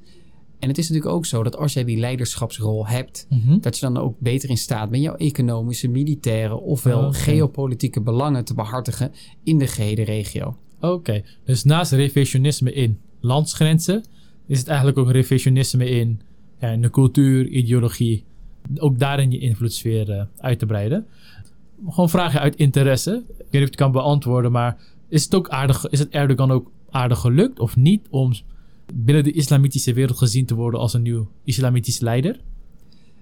[0.60, 3.60] En het is natuurlijk ook zo dat als jij die leiderschapsrol hebt, Mhm.
[3.60, 7.14] dat je dan ook beter in staat bent jouw economische, militaire ofwel Oké.
[7.18, 9.12] geopolitieke belangen te behartigen
[9.44, 10.58] in de gehele regio.
[10.82, 14.04] Oké, dus naast revisionisme in landsgrenzen
[14.48, 16.22] is het eigenlijk ook revisionisme in,
[16.60, 18.24] ja, in de cultuur, ideologie.
[18.78, 21.06] Ook daarin je invloedssfeer eh, uit te breiden.
[21.90, 23.12] Gewoon vragen uit interesse.
[23.12, 24.78] Ik weet niet of je het kan beantwoorden, maar
[25.10, 28.34] is het ook aardig, is het Erdogan ook aardig gelukt of niet om
[28.94, 32.40] binnen de islamitische wereld gezien te worden als een nieuw islamitisch leider?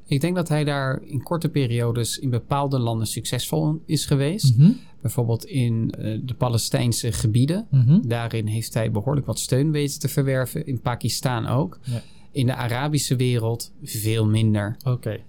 [0.08, 4.58] Ik denk dat hij daar in korte periodes in bepaalde landen succesvol is geweest.
[4.58, 7.67] Mhm, Bijvoorbeeld in eh, de Palestijnse gebieden.
[7.71, 8.08] mhm.
[8.08, 10.65] Daarin heeft hij behoorlijk wat steun weten te verwerven.
[10.65, 11.80] In Pakistan ook.
[11.84, 12.01] Ja.
[12.32, 14.75] In de Arabische wereld veel minder.
[14.84, 15.19] Oké.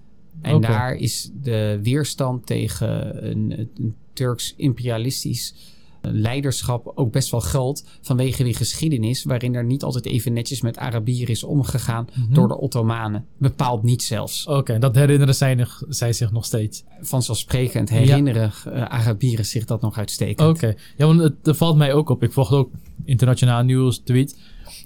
[0.43, 5.55] En daar is de weerstand tegen een, een Turks imperialistisch
[6.01, 7.85] leiderschap ook best wel groot.
[8.03, 12.35] Vanwege die geschiedenis waarin er niet altijd even netjes met Arabieren is omgegaan Mhm.
[12.35, 13.25] door de Ottomanen.
[13.39, 14.47] Bepaald niet zelfs.
[14.47, 16.85] Oké, dat herinneren zij, nog- zij zich nog steeds.
[17.01, 20.49] Vanzelfsprekend herinneren eh, Arabieren zich dat nog uitstekend.
[20.49, 20.75] Oké.
[20.97, 22.23] Ja, want het, het valt mij ook op.
[22.23, 22.71] Ik volg ook
[23.05, 24.39] internationaal nieuws, tweet.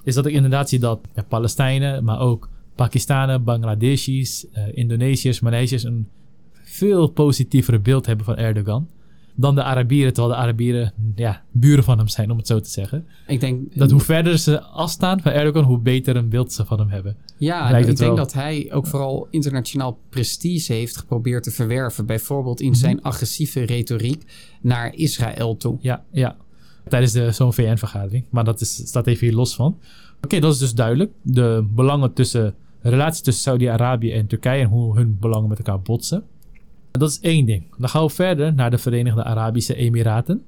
[0.05, 5.83] Is dat ik inderdaad zie dat ja, Palestijnen, maar ook Pakistanen, Bangladeshis, eh, Indonesiërs, Maleisiërs
[5.85, 6.09] een
[6.53, 8.89] veel positievere beeld hebben van Erdogan
[9.35, 12.71] dan de Arabieren, terwijl de Arabieren ja, buren van hem zijn, om het zo te
[12.71, 13.07] zeggen.
[13.27, 16.79] Ik denk Dat hoe verder ze afstaan van Erdogan, hoe beter een beeld ze van
[16.79, 17.17] hem hebben.
[17.39, 18.15] Ja, ik denk wel.
[18.17, 22.07] dat hij ook vooral internationaal prestige heeft geprobeerd te verwerven.
[22.07, 22.77] Bijvoorbeeld in Mhm.
[22.79, 24.23] zijn agressieve retoriek
[24.61, 25.77] naar Israël toe.
[25.81, 26.37] Ja, ja.
[26.89, 28.25] Tijdens de, zo'n VN-vergadering.
[28.31, 29.79] Maar dat is, staat even hier los van.
[30.23, 31.13] Oké, dat is dus duidelijk.
[31.23, 35.81] De belangen tussen, de relatie tussen Saudi-Arabië en Turkije en hoe hun belangen met elkaar
[35.81, 36.23] botsen.
[36.91, 37.63] Dat is één ding.
[37.79, 40.43] Dan gaan we verder naar de Verenigde Arabische Emiraten.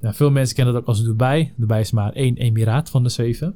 [0.00, 1.52] Nou, veel mensen kennen dat ook als Dubai.
[1.56, 3.54] Dubai is maar één emiraat van de zeven.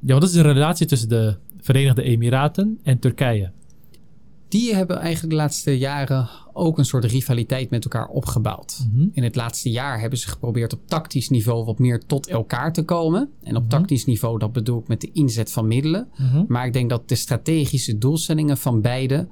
[0.00, 3.50] Ja, want dat is een relatie tussen de Verenigde Emiraten en Turkije.
[4.48, 8.86] Die hebben eigenlijk de laatste jaren ook een soort rivaliteit met elkaar opgebouwd.
[8.92, 9.06] Mhm.
[9.12, 12.82] In het laatste jaar hebben ze geprobeerd op tactisch niveau wat meer tot elkaar te
[12.82, 13.28] komen.
[13.42, 13.70] En op Mhm.
[13.70, 16.08] tactisch niveau, dat bedoel ik met de inzet van middelen.
[16.16, 16.44] Mhm.
[16.48, 19.28] Maar ik denk dat de strategische doelstellingen van beide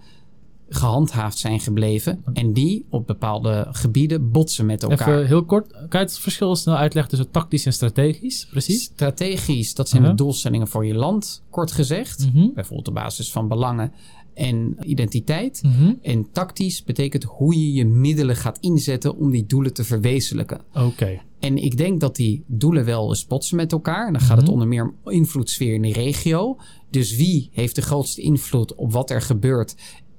[0.69, 2.23] gehandhaafd zijn gebleven.
[2.33, 5.09] En die op bepaalde gebieden botsen met elkaar.
[5.15, 5.71] Even heel kort.
[5.71, 8.47] Kan je het verschil snel uitleggen tussen tactisch en strategisch?
[8.51, 8.83] Precies.
[8.83, 10.17] Strategisch, dat zijn Uh-huh.
[10.17, 12.33] de doelstellingen voor je land, kort gezegd.
[12.33, 12.49] Mhm.
[12.55, 13.93] Bijvoorbeeld op basis van belangen
[14.35, 15.61] en identiteit.
[15.63, 15.93] Mhm.
[16.03, 20.61] En tactisch betekent hoe je je middelen gaat inzetten om die doelen te verwezenlijken.
[20.75, 21.21] Oké.
[21.41, 24.13] En ik denk dat die doelen wel eens botsen met elkaar.
[24.13, 24.53] Dan gaat het Mhm.
[24.53, 26.57] onder meer om invloedssfeer in de regio.
[26.91, 29.75] Dus wie heeft de grootste invloed op wat er gebeurt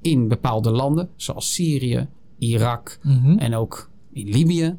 [0.10, 3.38] in bepaalde landen, zoals Syrië, Irak Mhm.
[3.38, 4.76] en ook in Libië.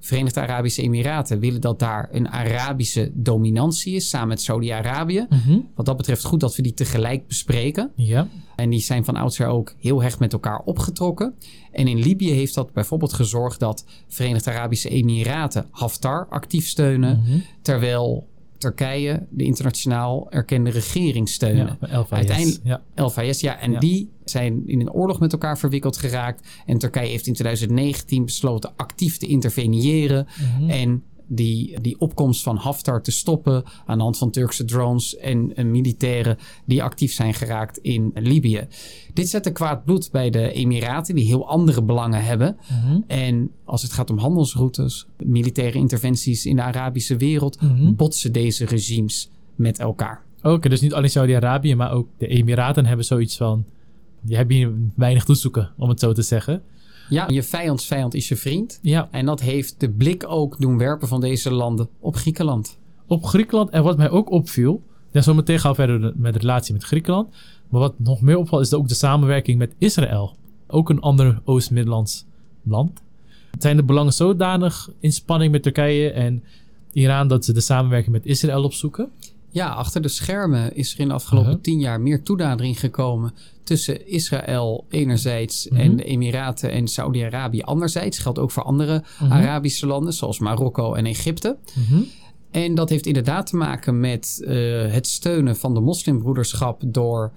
[0.00, 5.26] Verenigde Arabische Emiraten willen dat daar een Arabische dominantie is samen met Saudi-Arabië.
[5.28, 5.58] Mhm.
[5.74, 7.90] Wat dat betreft goed dat we die tegelijk bespreken.
[7.94, 8.28] Ja.
[8.56, 11.34] En die zijn van oudsher ook heel hecht met elkaar opgetrokken.
[11.72, 17.20] En in Libië heeft dat bijvoorbeeld gezorgd dat Verenigde Arabische Emiraten Haftar actief steunen.
[17.20, 17.38] Mhm.
[17.62, 18.26] Terwijl
[18.58, 21.78] Turkije de internationaal erkende regering steunen.
[21.80, 22.82] Ja, Elfa, Uiteindelijk- Ja.
[22.94, 23.78] LVS, ja, en Ja.
[23.78, 26.46] die zijn in een oorlog met elkaar verwikkeld geraakt.
[26.66, 30.26] En Turkije heeft in 2019 besloten actief te interveneren.
[30.58, 30.70] Mhm.
[30.70, 35.52] En die, die opkomst van Haftar te stoppen aan de hand van Turkse drones en
[35.70, 38.66] militairen die actief zijn geraakt in Libië.
[39.14, 42.56] Dit zette kwaad bloed bij de Emiraten, die heel andere belangen hebben.
[42.70, 43.00] Mhm.
[43.06, 47.94] En als het gaat om handelsroutes, militaire interventies in de Arabische wereld, Mhm.
[47.94, 50.22] botsen deze regimes met elkaar.
[50.42, 53.64] Oké, dus niet alleen Saudi-Arabië, maar ook de Emiraten hebben zoiets van...
[54.20, 56.62] Die hebben hier weinig toezoeken, om het zo te zeggen.
[57.08, 58.78] Ja, je vijands vijand is je vriend.
[58.82, 62.78] Ja, En dat heeft de blik ook doen werpen van deze landen op Griekenland.
[63.06, 63.70] op Griekenland.
[63.70, 64.82] En wat mij ook opviel...
[65.10, 67.28] Ja, zometeen gaan we verder met de relatie met Griekenland.
[67.68, 70.36] Maar wat nog meer opvalt is ook de samenwerking met Israël.
[70.66, 72.24] Ook een ander Oost-Middellands
[72.62, 73.02] land.
[73.58, 76.44] Zijn de belangen zodanig in spanning met Turkije en
[76.92, 77.28] Iran...
[77.28, 79.10] dat ze de samenwerking met Israël opzoeken?
[79.50, 81.62] Ja, achter de schermen is er in de afgelopen Uh-huh.
[81.64, 83.32] tien jaar meer toenadering gekomen
[83.64, 88.18] tussen Israël enerzijds en de Emiraten en Saudi-Arabië anderzijds.
[88.18, 89.32] Geldt ook voor andere Mhm.
[89.32, 91.56] Arabische landen zoals Marokko en Egypte.
[91.74, 92.00] Mhm.
[92.50, 94.54] En dat heeft inderdaad te maken met eh,
[94.92, 97.32] het steunen van de moslimbroederschap door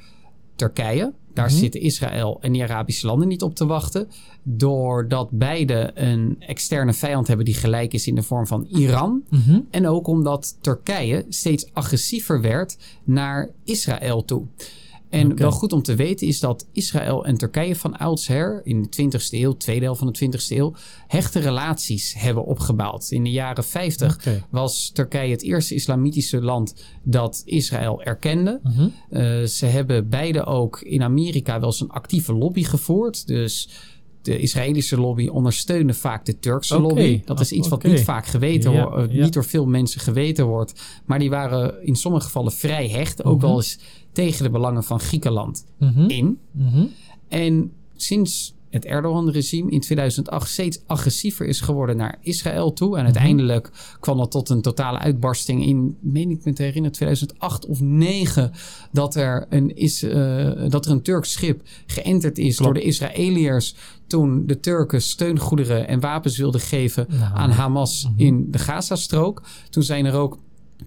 [0.56, 1.14] Turkije.
[1.34, 1.56] Daar Mhm.
[1.58, 4.08] zitten Israël en die Arabische landen niet op te wachten.
[4.44, 9.24] Doordat beide een externe vijand hebben die gelijk is in de vorm van Iran.
[9.30, 9.60] Mhm.
[9.70, 14.46] En ook omdat Turkije steeds agressiever werd naar Israël toe.
[15.12, 18.90] En wel goed om te weten is dat Israël en Turkije van oudsher in de
[18.90, 20.74] 20ste eeuw, tweede helft van de 20ste eeuw,
[21.08, 23.12] hechte relaties hebben opgebouwd.
[23.12, 24.46] In de jaren 50 Oké.
[24.50, 28.60] was Turkije het eerste islamitische land dat Israël erkende.
[28.64, 28.88] Mhm.
[29.10, 33.28] Eh, ze hebben beide ook in Amerika wel eens een actieve lobby gevoerd.
[33.28, 33.70] Dus
[34.22, 37.22] de Israëlische lobby ondersteunde vaak de Turkse lobby.
[37.26, 39.24] Dat is iets wat niet vaak geweten Ja, wordt, ja.
[39.24, 40.82] niet door veel mensen geweten wordt.
[41.06, 43.46] Maar die waren in sommige gevallen vrij hecht, ook Mhm.
[43.48, 43.80] wel eens
[44.12, 46.10] tegen de belangen van Griekenland Mhm.
[46.10, 46.38] in.
[46.52, 46.86] Mhm.
[47.28, 52.90] En sinds het Erdogan-regime in 2008 steeds agressiever is geworden naar Israël toe.
[52.90, 52.98] Mhm.
[52.98, 57.66] En uiteindelijk kwam dat tot een totale uitbarsting in, meen ik me te herinneren, 2008
[57.66, 58.52] of 2009.
[58.92, 62.74] Dat er een, is, eh, dat er een Turks schip geënterd is Klopt.
[62.74, 63.76] door de Israëliërs.
[64.08, 68.20] Toen de Turken steungoederen en wapens wilden geven Nou, aan Hamas Mhm.
[68.20, 69.42] in de Gazastrook.
[69.70, 70.38] Toen zijn er ook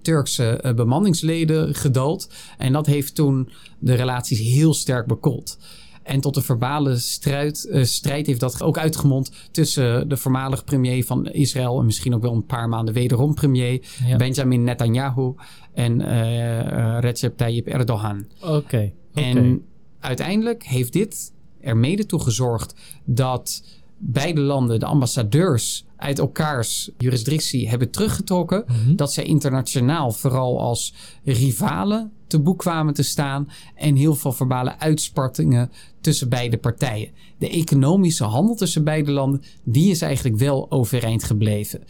[0.02, 2.28] Turkse eh, bemanningsleden gedood.
[2.58, 5.58] En dat heeft toen de relaties heel sterk bekoeld.
[6.04, 11.04] En tot een verbale strijd, eh, strijd heeft dat ook uitgemond tussen de voormalig premier
[11.04, 14.16] van Israël en misschien ook wel een paar maanden wederom premier Ja.
[14.16, 15.34] Benjamin Netanyahu
[15.74, 18.24] en eh, Recep Tayyip Erdogan.
[18.40, 18.54] Oké.
[18.54, 18.92] oké.
[19.12, 19.62] En
[20.00, 23.62] uiteindelijk heeft dit er mede toe gezorgd dat
[24.06, 28.64] beide landen de ambassadeurs uit elkaars jurisdictie hebben teruggetrokken.
[28.66, 28.96] Mhm.
[28.96, 33.48] Dat zij internationaal vooral als rivalen te boek kwamen te staan.
[33.74, 37.10] En heel veel verbale uitspartingen tussen beide partijen.
[37.38, 41.82] De economische handel tussen beide landen, die is eigenlijk wel overeind gebleven.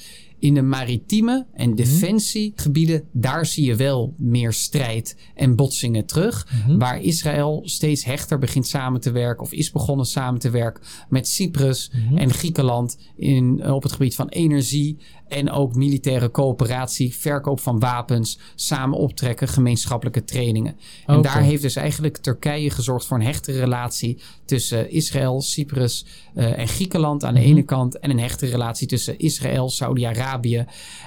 [0.45, 6.47] In de maritieme en defensiegebieden, daar zie je wel meer strijd en botsingen terug.
[6.67, 6.79] Mhm.
[6.79, 11.29] Waar Israël steeds hechter begint samen te werken of is begonnen samen te werken met
[11.29, 12.17] Cyprus Mhm.
[12.17, 18.39] en Griekenland in, op het gebied van energie en ook militaire coöperatie, verkoop van wapens,
[18.55, 20.77] samen optrekken, gemeenschappelijke trainingen.
[21.07, 26.59] En daar heeft dus eigenlijk Turkije gezorgd voor een hechte relatie tussen Israël, Cyprus eh,
[26.59, 27.49] en Griekenland aan de Mhm.
[27.49, 30.65] ene kant en een hechte relatie tussen Israël, Saudi-Arabië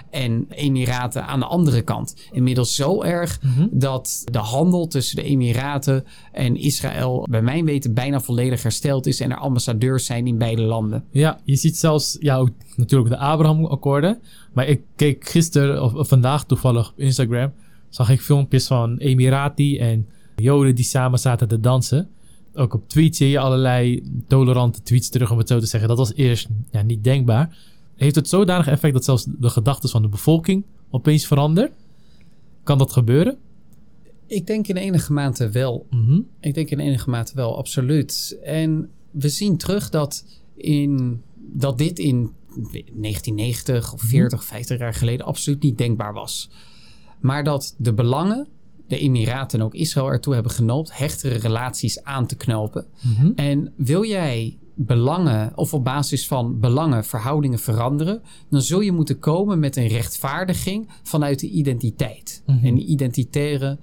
[0.10, 2.16] en Emiraten aan de andere kant.
[2.32, 3.68] Inmiddels zo erg Mhm.
[3.72, 9.20] dat de handel tussen de Emiraten en Israël bij mijn weten bijna volledig hersteld is
[9.20, 11.04] en er ambassadeurs zijn in beide landen.
[11.12, 14.07] Ja, je ziet zelfs ja, ook natuurlijk de Abraham-akkoorden.
[14.54, 17.52] Maar ik keek gisteren of, of vandaag toevallig op Instagram.
[17.90, 22.10] Zag ik filmpjes van Emirati en Joden die samen zaten te dansen.
[22.54, 25.90] Ook op tweets zie je allerlei tolerante tweets terug, om het zo te zeggen.
[25.90, 27.58] Dat was eerst ja, niet denkbaar.
[27.96, 31.72] Heeft het zodanig effect dat zelfs de gedachten van de bevolking opeens veranderen?
[32.64, 33.38] Kan dat gebeuren?
[34.28, 35.88] Ik denk in enige mate wel.
[35.90, 36.20] Mhm.
[36.40, 38.40] Ik denk in enige mate wel, absoluut.
[38.44, 45.26] En we zien terug dat, in, dat dit in 1990 of 40, 50 jaar geleden
[45.26, 46.50] absoluut niet denkbaar was.
[47.20, 48.48] Maar dat de belangen,
[48.88, 52.86] de Emiraten en ook Israël ertoe hebben genoopt hechtere relaties aan te knopen.
[53.02, 53.32] Mhm.
[53.36, 59.20] En wil jij belangen of op basis van belangen verhoudingen veranderen, dan zul je moeten
[59.20, 62.44] komen met een rechtvaardiging vanuit de identiteit.
[62.46, 62.66] Mhm.
[62.66, 63.78] Een identitaire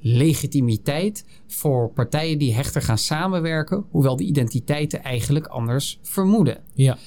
[0.00, 6.58] legitimiteit voor partijen die hechter gaan samenwerken, hoewel de identiteiten eigenlijk anders vermoeden.
[6.74, 6.98] Ja.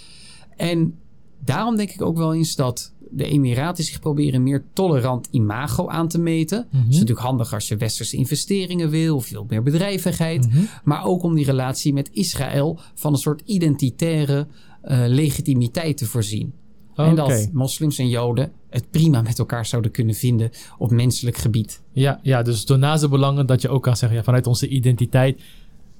[0.56, 1.00] En
[1.46, 6.08] daarom denk ik ook wel eens dat de Emiraten zich proberen meer tolerant imago aan
[6.08, 6.66] te meten.
[6.68, 6.78] Mhm.
[6.78, 10.48] Dat is natuurlijk handig als je westerse investeringen wil of je wilt meer bedrijvigheid.
[10.48, 10.64] Mhm.
[10.84, 14.48] Maar ook om die relatie met Israël van een soort identitaire
[14.82, 16.54] eh, legitimiteit te voorzien.
[16.96, 21.82] En dat moslims en joden het prima met elkaar zouden kunnen vinden op menselijk gebied.
[21.92, 24.68] Ja, ja, dus door naast de belangen dat je ook kan zeggen, ja, vanuit onze
[24.68, 25.42] identiteit,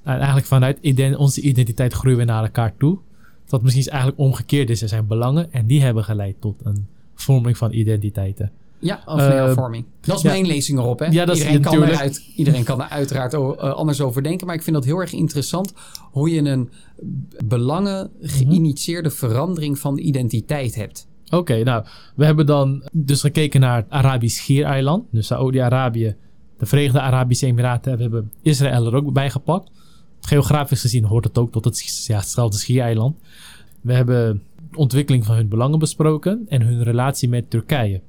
[0.02, 0.78] en eigenlijk vanuit
[1.16, 2.98] onze identiteit groeien we naar elkaar toe.
[3.46, 4.82] Dat misschien eigenlijk omgekeerd is.
[4.82, 8.50] Er zijn belangen en die hebben geleid tot een vorming van identiteiten.
[8.78, 9.84] Ja, of Eh, hervorming.
[10.00, 10.30] Dat is ja.
[10.30, 10.98] mijn lezing erop.
[10.98, 11.06] Hè?
[11.06, 14.46] Ja, dat is iedereen, kan eruit, iedereen kan er uiteraard eh, anders over denken.
[14.46, 15.72] Maar ik vind dat heel erg interessant
[16.10, 16.70] hoe je een
[17.44, 21.06] belangen geïnitieerde verandering van de identiteit hebt.
[21.30, 25.04] Oké, nou, we hebben dan dus gekeken naar het Arabisch Schiereiland.
[25.10, 26.16] Dus Saoedi-Arabië,
[26.58, 27.90] de Verenigde Arabische Emiraten.
[27.92, 29.70] en We hebben Israël er ook bij gepakt.
[30.26, 33.16] Geografisch gezien hoort het ook tot het ja, hetzelfde Schiereiland.
[33.80, 38.00] We hebben de ontwikkeling van hun belangen besproken en hun relatie met Turkije.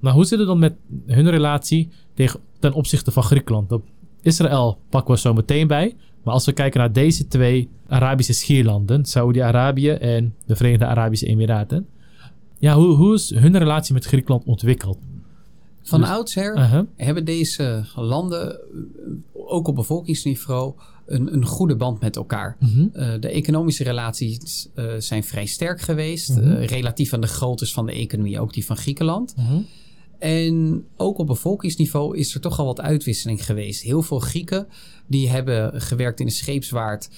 [0.00, 0.74] Nou, hoe zit het dan met
[1.06, 3.72] hun relatie tegen, ten opzichte van Griekenland?
[3.72, 3.84] Op
[4.22, 5.96] Israël pakken we zo meteen bij.
[6.22, 11.86] Maar als we kijken naar deze twee Arabische schierlanden, Saoedi-Arabië en de Verenigde Arabische Emiraten.
[12.58, 14.98] Ja, hoe, hoe is hun relatie met Griekenland ontwikkeld?
[15.82, 18.58] Van Dus- oudsher hebben deze landen, eh,
[19.32, 20.74] ook op bevolkingsniveau,
[21.06, 22.56] een, een goede band met elkaar.
[22.60, 22.86] Mhm.
[22.92, 26.36] Eh, de economische relaties eh, zijn vrij sterk geweest.
[26.36, 26.50] Mhm.
[26.50, 29.34] eh, relatief aan de grootte van de economie, ook die van Griekenland.
[29.36, 29.60] Mhm.
[30.18, 33.82] En ook op bevolkingsniveau is er toch al wat uitwisseling geweest.
[33.82, 34.66] Heel veel Grieken
[35.06, 37.10] die hebben gewerkt in de scheepswaard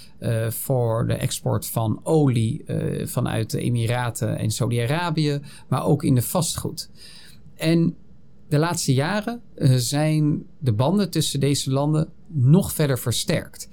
[0.49, 2.64] voor de export van olie
[3.05, 6.90] vanuit de Emiraten en Saudi-Arabië, maar ook in de vastgoed.
[7.55, 7.94] En
[8.49, 9.40] de laatste jaren
[9.77, 13.69] zijn de banden tussen deze landen nog verder versterkt.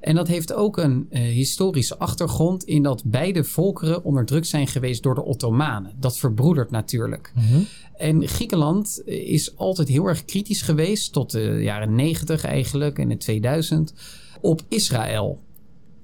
[0.00, 5.02] En dat heeft ook een eh, historische achtergrond in dat beide volkeren onderdrukt zijn geweest
[5.02, 5.92] door de Ottomanen.
[6.00, 7.32] Dat verbroedert natuurlijk.
[7.34, 7.60] Mhm.
[7.96, 13.16] En Griekenland is altijd heel erg kritisch geweest, tot de jaren 90 eigenlijk en de
[13.16, 13.94] 2000,
[14.40, 15.40] op Israël.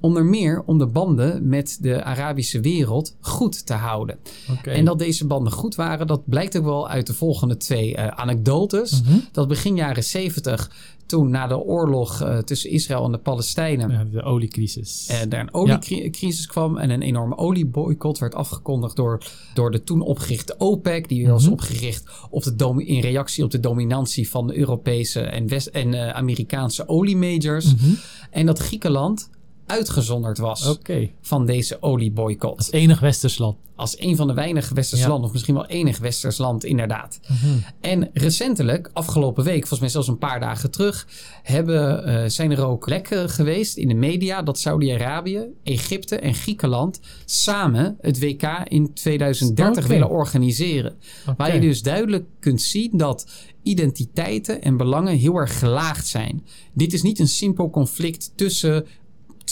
[0.02, 4.18] Onder meer om de banden met de Arabische wereld goed te houden.
[4.62, 8.06] En dat deze banden goed waren, dat blijkt ook wel uit de volgende twee eh,
[8.06, 9.02] anekdotes.
[9.02, 9.18] Mhm.
[9.32, 10.70] Dat begin jaren 70,
[11.06, 15.06] toen na de oorlog eh, tussen Israël en de Palestijnen Ja, de oliecrisis.
[15.06, 19.22] en er een oliecrisis kwam en een enorme olieboycott werd afgekondigd door,
[19.54, 21.08] door de toen opgerichte OPEC.
[21.08, 21.52] Die was Mhm.
[21.52, 26.08] opgericht op de in reactie op de dominantie van de Europese en, West- en eh,
[26.08, 27.74] Amerikaanse oliemajors.
[27.74, 27.90] Mhm.
[28.30, 29.30] En dat Griekenland
[29.72, 30.78] uitgezonderd was
[31.20, 32.56] van deze olieboycott.
[32.58, 33.56] Als enig westers land.
[33.76, 35.08] Als een van de weinige westerse Ja.
[35.10, 37.20] landen, of misschien wel enig westers land inderdaad.
[37.28, 37.56] Mhm.
[37.80, 41.06] En recentelijk, afgelopen week, volgens mij zelfs een paar dagen terug,
[41.42, 47.00] hebben, eh, zijn er ook lekken geweest in de media dat Saudi-Arabië, Egypte en Griekenland
[47.24, 49.92] samen het WK in 2030 Oké.
[49.92, 50.94] willen organiseren.
[51.36, 53.26] Waar je dus duidelijk kunt zien dat
[53.62, 56.44] identiteiten en belangen heel erg gelaagd zijn.
[56.74, 58.86] Dit is niet een simpel conflict tussen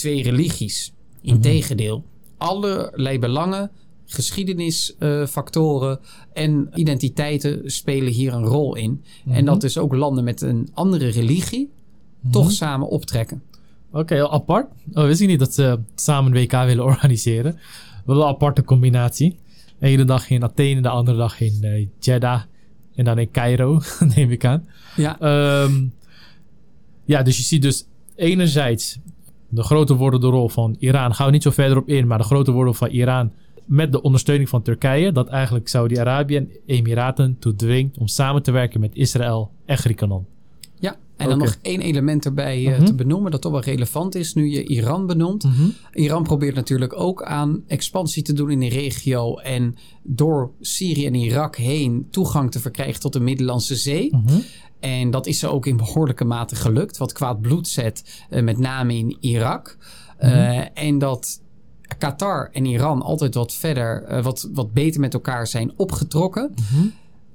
[0.01, 0.93] twee religies.
[1.21, 2.03] Integendeel,
[2.37, 3.71] allerlei belangen,
[4.05, 5.99] geschiedenisfactoren
[6.33, 9.03] en identiteiten spelen hier een rol in.
[9.29, 11.69] En dat dus ook landen met een andere religie
[12.31, 13.43] toch samen optrekken.
[13.91, 14.67] Oké, apart.
[14.93, 17.59] Oh, wist ik niet dat ze samen een WK willen organiseren.
[18.05, 19.37] Wel een aparte combinatie.
[19.79, 22.41] De ene dag in Athene, de andere dag in eh, Jeddah.
[22.95, 23.81] En dan in Cairo,
[24.15, 24.67] neem ik aan.
[24.95, 25.85] Ja, Ehm,
[27.05, 27.85] ja, dus je ziet dus
[28.15, 28.99] enerzijds
[29.51, 31.13] de grote wordende rol van Iran.
[31.15, 33.31] Gaan we niet zo verder op in, maar de grote rol van Iran
[33.65, 35.11] met de ondersteuning van Turkije.
[35.11, 40.27] Dat eigenlijk Saudi-Arabië en Emiraten toe dwingt om samen te werken met Israël en Griekenland.
[40.79, 40.95] ja.
[41.17, 42.85] en dan nog één element erbij eh, Mhm.
[42.85, 45.47] te benoemen dat toch wel relevant is nu je Iran benoemt.
[45.93, 51.15] Iran probeert natuurlijk ook aan expansie te doen in de regio en door Syrië en
[51.15, 54.09] Irak heen toegang te verkrijgen tot de Middellandse Zee.
[54.11, 54.37] Mhm.
[54.81, 56.97] En dat is ze ook in behoorlijke mate gelukt.
[56.97, 59.77] Wat kwaad bloed zet, eh, met name in Irak.
[60.17, 61.41] Eh, en dat
[61.97, 66.53] Qatar en Iran altijd wat verder, eh, wat, wat beter met elkaar zijn opgetrokken.
[66.55, 66.85] Mhm.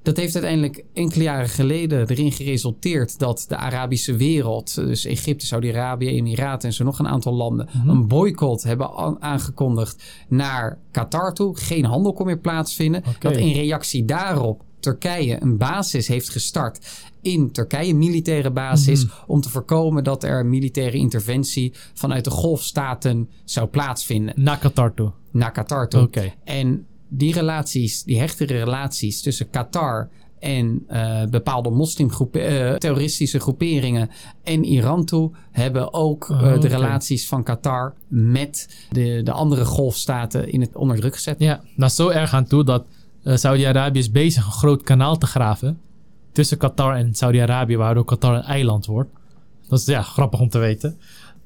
[0.03, 6.09] Dat heeft uiteindelijk enkele jaren geleden erin geresulteerd dat de Arabische wereld, dus Egypte, Saudi-Arabië,
[6.09, 11.57] Emiraten en zo nog een aantal landen, een boycott hebben aangekondigd naar Qatar toe.
[11.57, 13.03] Geen handel kon meer plaatsvinden.
[13.19, 16.87] Dat in reactie daarop Turkije een basis heeft gestart
[17.27, 19.15] in Turkije, een militaire basis, Mhm.
[19.27, 25.13] om te voorkomen dat er militaire interventie vanuit de golfstaten zou plaatsvinden Naar Qatar toe.
[25.31, 26.03] naar Qatar toe.
[26.03, 26.33] Oké.
[26.45, 30.09] En die relaties, die hechtere relaties tussen Qatar
[30.39, 34.11] en eh, bepaalde moslimgroepen, eh, terroristische groeperingen
[34.43, 39.65] en Iran toe, hebben ook eh, Oh, de relaties van Qatar met de, de andere
[39.65, 41.39] golfstaten in het onder druk gezet.
[41.39, 42.85] Ja, nou zo erg aan toe dat
[43.25, 45.81] Saudi-Arabië is bezig een groot kanaal te graven
[46.37, 49.11] tussen Qatar en Saudi-Arabië, waardoor Qatar een eiland wordt.
[49.69, 50.99] Dat is ja, grappig om te weten.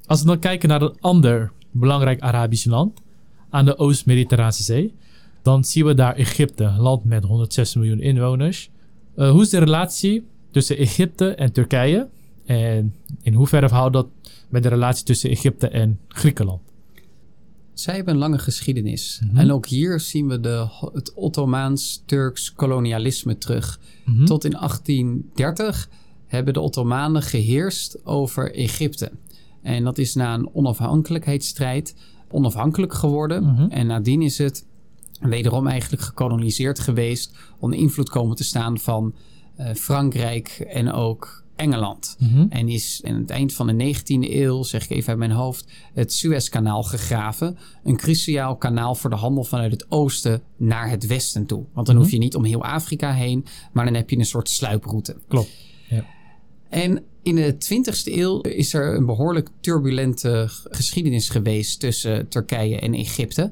[0.05, 3.01] Als we dan kijken naar een ander belangrijk Arabisch land
[3.49, 4.93] aan de Oost-Mediterrane Zee,
[5.41, 8.69] dan zien we daar Egypte, een land met 106 miljoen inwoners.
[9.15, 12.09] Eh, hoe is de relatie tussen Egypte en Turkije?
[12.45, 14.07] En in hoeverre verhoudt dat
[14.49, 16.61] met de relatie tussen Egypte en Griekenland?
[17.81, 19.21] Zij hebben een lange geschiedenis.
[19.23, 19.37] Mhm.
[19.37, 23.79] En ook hier zien we de, het Ottomaans-Turks kolonialisme terug.
[24.05, 24.25] Mhm.
[24.25, 25.89] Tot in 1830
[26.27, 29.11] hebben de Ottomanen geheerst over Egypte.
[29.61, 31.95] En dat is na een onafhankelijkheidsstrijd
[32.29, 33.43] onafhankelijk geworden.
[33.43, 33.69] Mhm.
[33.69, 34.65] En nadien is het
[35.19, 37.35] wederom eigenlijk gekoloniseerd geweest.
[37.59, 39.15] onder invloed komen te staan van
[39.55, 42.15] eh, Frankrijk en ook Engeland.
[42.19, 42.45] Mhm.
[42.49, 45.65] En is aan het eind van de 19e eeuw, zeg ik even uit mijn hoofd,
[45.93, 47.57] het Suezkanaal gegraven.
[47.83, 51.63] Een cruciaal kanaal voor de handel vanuit het oosten naar het westen toe.
[51.73, 52.03] Want dan Mhm.
[52.03, 55.15] hoef je niet om heel Afrika heen, maar dan heb je een soort sluiproute.
[55.27, 55.49] Klopt.
[56.69, 62.93] En in de 20e eeuw is er een behoorlijk turbulente geschiedenis geweest tussen Turkije en
[62.93, 63.51] Egypte.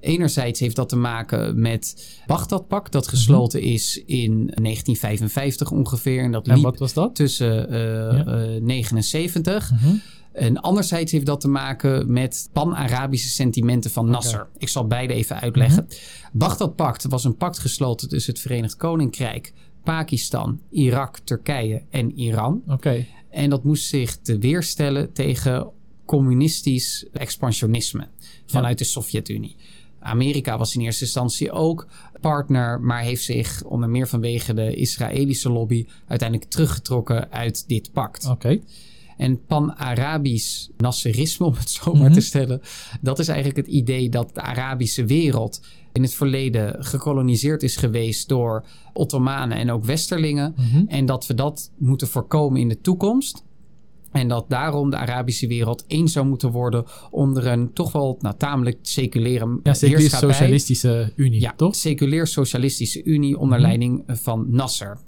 [0.00, 6.22] Enerzijds heeft dat te maken met Bagdadpak, dat gesloten is in 1955 ongeveer.
[6.22, 7.14] En dat En liep wat was dat?
[7.14, 9.70] tussen eh, eh, 79.
[9.70, 9.94] Mhm.
[10.32, 14.48] En anderzijds heeft dat te maken met pan-Arabische sentimenten van Nasser.
[14.58, 15.86] Ik zal beide even uitleggen.
[16.32, 19.52] Bagdad-pact was een pact gesloten tussen het Verenigd Koninkrijk,
[19.84, 22.62] Pakistan, Irak, Turkije en Iran.
[22.68, 23.06] Oké.
[23.30, 25.70] En dat moest zich te weerstellen tegen
[26.04, 28.08] communistisch expansionisme
[28.46, 29.56] vanuit de Sovjet-Unie.
[30.00, 31.86] Amerika was in eerste instantie ook
[32.20, 38.26] partner, maar heeft zich onder meer vanwege de Israëlische lobby uiteindelijk teruggetrokken uit dit pact.
[38.26, 38.60] Oké.
[39.16, 42.12] En pan-Arabisch Nasserisme, om het zo maar Mhm.
[42.12, 42.60] te stellen,
[43.00, 45.60] dat is eigenlijk het idee dat de Arabische wereld
[45.92, 50.54] in het verleden gekoloniseerd is geweest door Ottomanen en ook Westerlingen.
[50.56, 50.84] Mhm.
[50.86, 53.44] En dat we dat moeten voorkomen in de toekomst.
[54.12, 58.34] En dat daarom de Arabische wereld één zou moeten worden onder een toch wel nou,
[58.36, 59.74] tamelijk seculiere Ja.
[59.74, 61.74] Socialistische Unie, Ja, toch?
[61.74, 63.66] seculier socialistische unie onder Mhm.
[63.66, 64.98] leiding van Nasser.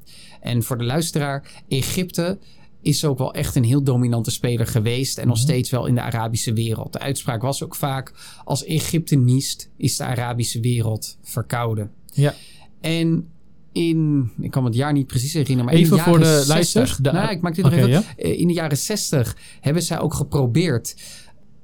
[0.40, 2.38] En voor de luisteraar, Egypte
[2.82, 5.44] is ook wel echt een heel dominante speler geweest en nog Mhm.
[5.44, 6.92] steeds wel in de Arabische wereld.
[6.92, 8.12] De uitspraak was ook vaak:
[8.44, 11.90] als Egypte niest, is de Arabische wereld verkouden.
[12.12, 12.34] Ja.
[12.80, 13.28] En
[13.72, 16.44] in, ik kan het jaar niet precies herinneren, maar Even in de voor jaren de
[16.44, 17.88] 60, de- nou, ik maak dit nog even.
[17.90, 18.02] ja.
[18.16, 20.94] Eh, In de jaren 60 hebben zij ook geprobeerd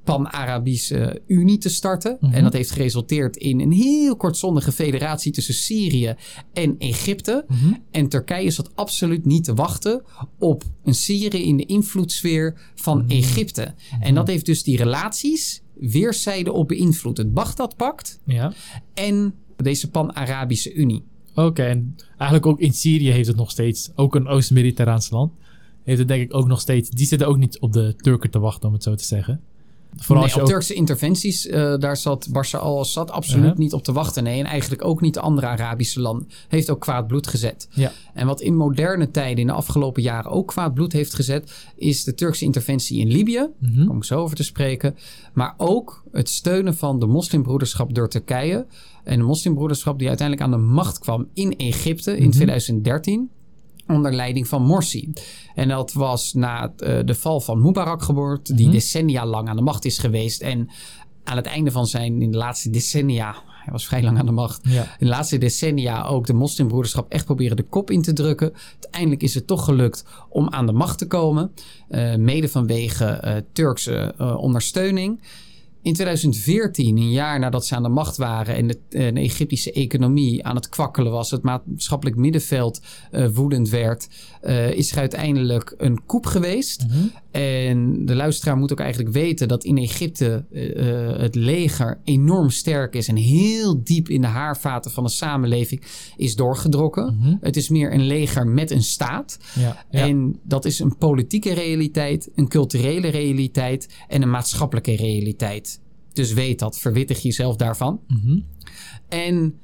[0.03, 2.17] pan-Arabische Unie te starten.
[2.19, 2.33] Mhm.
[2.33, 6.15] En dat heeft geresulteerd in een heel kortzondige federatie tussen Syrië
[6.53, 7.45] en Egypte.
[7.47, 7.73] Mhm.
[7.91, 10.01] En Turkije zat absoluut niet te wachten
[10.39, 13.09] op een Syrië in de invloedssfeer van Mhm.
[13.11, 13.73] Egypte.
[13.99, 17.17] En dat heeft dus die relaties weerszijden op beïnvloed.
[17.17, 18.53] Het Bagdad-pact Ja.
[18.93, 21.03] en deze pan-Arabische Unie.
[21.45, 25.31] Oké, en eigenlijk ook in Syrië heeft het nog steeds, ook een Oost-Mediterraans land,
[25.83, 28.39] heeft het denk ik ook nog steeds, die zitten ook niet op de Turken te
[28.39, 29.41] wachten, om het zo te zeggen.
[29.95, 33.57] Vooral nee, als je op ook, Turkse interventies, eh, daar zat Bashar al-Assad absoluut Uh-huh.
[33.57, 34.23] niet op te wachten.
[34.23, 36.27] Nee, en eigenlijk ook niet de andere Arabische landen.
[36.47, 37.67] Heeft ook kwaad bloed gezet.
[37.71, 37.91] Ja.
[38.13, 42.03] En wat in moderne tijden, in de afgelopen jaren ook kwaad bloed heeft gezet, is
[42.03, 43.47] de Turkse interventie in Libië.
[43.59, 43.75] Mhm.
[43.75, 44.95] Daar kom ik zo over te spreken.
[45.33, 48.65] Maar ook het steunen van de moslimbroederschap door Turkije.
[49.03, 52.31] En de moslimbroederschap die uiteindelijk aan de macht kwam in Egypte in Mhm.
[52.31, 53.29] 2013
[53.87, 55.13] onder leiding van Morsi.
[55.55, 58.75] En dat was na eh, de val van Mubarak geboord, die Mhm.
[58.75, 60.41] decennia lang aan de macht is geweest.
[60.41, 60.69] En
[61.23, 64.31] aan het einde van zijn, in de laatste decennia, hij was vrij lang aan de
[64.31, 64.81] macht, ja.
[64.81, 68.53] in de laatste decennia ook de moslimbroederschap echt proberen de kop in te drukken.
[68.81, 71.51] Uiteindelijk is het toch gelukt om aan de macht te komen,
[71.89, 75.21] eh, mede vanwege eh, Turkse ondersteuning.
[75.81, 78.77] In 2014, een jaar nadat ze aan de macht waren en de,
[79.13, 84.07] Egyptische economie aan het kwakkelen was, het maatschappelijk middenveld eh, woedend werd,
[84.41, 86.85] eh, is er uiteindelijk een coup geweest.
[86.87, 86.97] Mhm.
[87.31, 92.49] En de luisteraar moet ook eigenlijk weten dat in Egypte eh, eh, het leger enorm
[92.49, 95.83] sterk is en heel diep in de haarvaten van de samenleving
[96.17, 97.15] is doorgedrokken.
[97.15, 97.35] Mhm.
[97.41, 99.37] Het is meer een leger met een staat.
[99.55, 99.85] Ja.
[99.91, 100.07] Ja.
[100.07, 105.81] En dat is een politieke realiteit, een culturele realiteit en een maatschappelijke realiteit.
[106.13, 107.99] Dus weet dat, verwittig jezelf daarvan.
[108.07, 108.39] Mhm.
[109.07, 109.59] En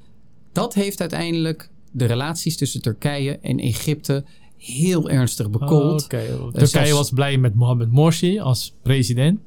[0.52, 4.26] dat heeft uiteindelijk de relaties tussen Turkije en Egypte
[4.66, 6.04] heel ernstig bekoeld.
[6.04, 9.40] Oké, Eh, Turkije zelfs- was blij met Mohammed Morsi als president.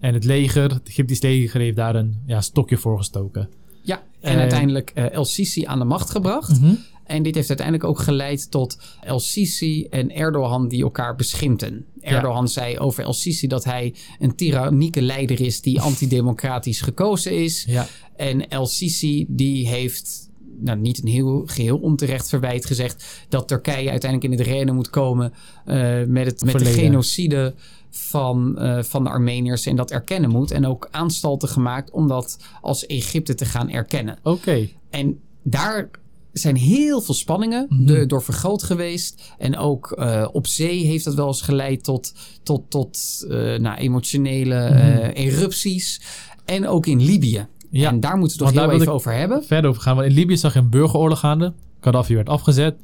[0.00, 3.48] En het leger, het Egyptisch leger, heeft daar een ja, stokje voor gestoken.
[3.82, 6.60] Ja, en Eh, uiteindelijk eh, El Sisi aan de macht gebracht.
[7.04, 11.84] En dit heeft uiteindelijk ook geleid tot El Sisi en Erdogan die elkaar beschimpten.
[12.00, 17.64] Erdogan zei over El Sisi dat hij een tyrannieke leider is die antidemocratisch gekozen is.
[17.68, 17.86] Ja,
[18.16, 20.30] En El Sisi die heeft
[20.62, 24.90] nou, niet een heel geheel onterecht verwijt gezegd dat Turkije uiteindelijk in het rennen moet
[24.90, 25.32] komen
[25.64, 27.54] eh, met, het, met de genocide
[27.90, 30.50] van, eh, van de Armeniërs en dat erkennen moet.
[30.50, 34.18] En ook aanstalten gemaakt om dat als Egypte te gaan erkennen.
[34.22, 34.68] oké.
[34.90, 35.90] En daar
[36.32, 37.84] zijn heel veel spanningen Mhm.
[37.86, 39.22] de- door vergroot geweest.
[39.38, 42.98] En ook eh, op zee heeft dat wel eens geleid tot, tot, tot
[43.28, 46.00] eh, nou, emotionele eh, erupties.
[46.44, 47.46] En ook in Libië.
[47.80, 47.88] Ja.
[47.88, 49.44] En daar moeten we het toch heel even over hebben.
[49.44, 49.96] Verder over gaan.
[49.96, 51.52] Want in Libië zag je een burgeroorlog gaande.
[51.80, 52.76] Gaddafi werd afgezet.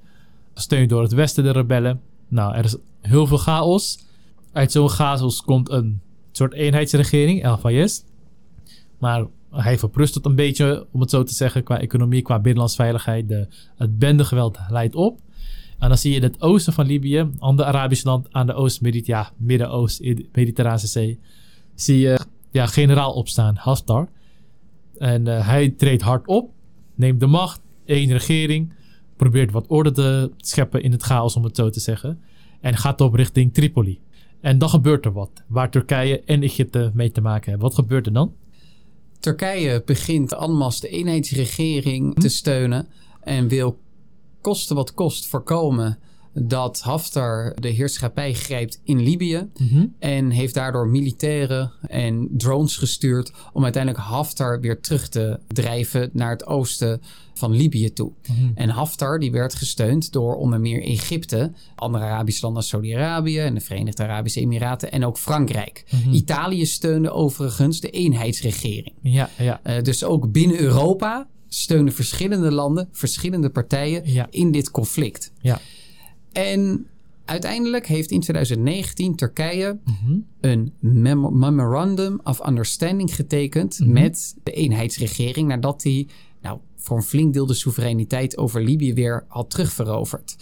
[0.54, 2.00] Gesteund door het Westen, de rebellen.
[2.28, 3.98] Nou, er is heel veel chaos.
[4.52, 6.00] Uit zo'n chaos komt een
[6.32, 8.02] soort eenheidsregering, El Fayez.
[8.98, 13.28] Maar hij verprust het een beetje, om het zo te zeggen, qua economie, qua binnenlandsveiligheid.
[13.28, 15.20] De, het bendegeweld leidt op.
[15.78, 18.54] En dan zie je in het oosten van Libië, een ander Arabisch land aan de
[18.54, 20.00] oost, ja, Midden-Oost,
[20.32, 21.18] Mediterrane Zee,
[21.74, 22.18] zie je
[22.50, 24.08] ja, generaal opstaan, Haftar.
[24.98, 26.50] En eh, hij treedt hard op,
[26.94, 28.72] neemt de macht, één regering,
[29.16, 32.20] probeert wat orde te scheppen in het chaos, om het zo te zeggen.
[32.60, 34.00] En gaat op richting Tripoli.
[34.40, 37.68] En dan gebeurt er wat, waar Turkije en Egypte mee te maken hebben.
[37.68, 38.34] Wat gebeurt er dan?
[39.20, 42.88] Turkije begint Anmas de eenheidsregering te steunen.
[43.20, 43.78] En wil
[44.40, 45.98] koste wat kost voorkomen
[46.40, 49.48] dat Haftar de heerschappij grijpt in Libië.
[49.98, 56.30] En heeft daardoor militairen en drones gestuurd om uiteindelijk Haftar weer terug te drijven naar
[56.30, 57.00] het oosten
[57.34, 58.12] van Libië toe.
[58.54, 63.54] En Haftar die werd gesteund door onder meer Egypte, andere Arabische landen als Saudi-Arabië en
[63.54, 65.84] de Verenigde Arabische Emiraten en ook Frankrijk.
[66.12, 68.94] Italië steunde overigens de eenheidsregering.
[69.02, 69.60] Ja, ja.
[69.62, 74.26] Eh, dus ook binnen Europa steunen verschillende landen, verschillende partijen Ja.
[74.30, 75.32] in dit conflict.
[75.40, 75.60] Ja.
[76.32, 76.86] En
[77.24, 80.18] uiteindelijk heeft in 2019 Turkije Mhm.
[80.40, 83.92] een memo- memorandum of understanding getekend Mhm.
[83.92, 86.06] met de eenheidsregering nadat hij
[86.42, 90.36] nou, voor een flink deel de soevereiniteit over Libië weer had terugveroverd.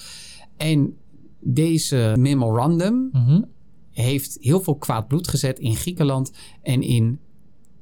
[0.57, 0.97] En
[1.41, 3.43] deze memorandum Mhm.
[3.91, 6.33] heeft heel veel kwaad bloed gezet in Griekenland
[6.63, 7.19] en in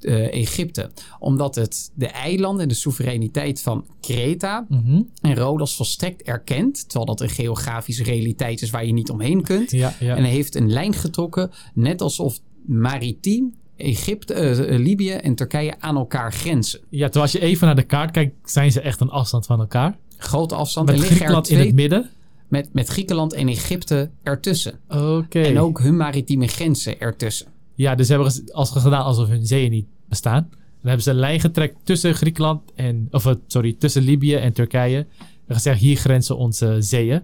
[0.05, 0.89] eh, Egypte.
[1.19, 5.01] Omdat het de eilanden en de soevereiniteit van Kreta Mhm.
[5.21, 6.83] en Rodos volstrekt erkent.
[6.89, 9.71] Terwijl dat een geografische realiteit is waar je niet omheen kunt.
[9.71, 10.15] Ja, ja.
[10.15, 15.75] En hij heeft een lijn getrokken, net alsof maritiem Egypte, eh, eh, Libië en Turkije
[15.79, 16.79] aan elkaar grenzen.
[16.89, 19.59] ja, terwijl als je even naar de kaart kijkt, zijn ze echt een afstand van
[19.59, 19.97] elkaar.
[20.17, 20.85] Grote afstand.
[20.85, 22.09] Met en liggen Griekenland in het midden.
[22.47, 24.79] met, met Griekenland en Egypte ertussen.
[24.89, 25.41] Oké.
[25.41, 27.47] En ook hun maritieme grenzen ertussen.
[27.73, 30.47] Ja, dus ze hebben ges- als gedaan alsof hun zeeën niet bestaan.
[30.49, 30.57] Dan
[30.93, 35.05] hebben ze een lijn getrekt tussen Griekenland en, of eh, sorry, tussen Libië en Turkije.
[35.47, 37.23] En gezegd, hier grenzen onze zeeën.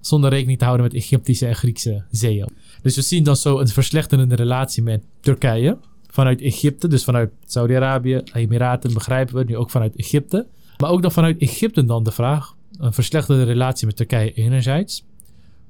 [0.00, 2.48] Zonder rekening te houden met Egyptische en Griekse zeeën.
[2.82, 5.78] Dus we zien dan zo een verslechterende relatie met Turkije.
[6.06, 10.46] Vanuit Egypte, dus vanuit Saudi-Arabië, Emiraten begrijpen we, nu ook vanuit Egypte.
[10.78, 15.04] Maar ook dan vanuit Egypte dan de vraag, een verslechterde relatie met Turkije enerzijds.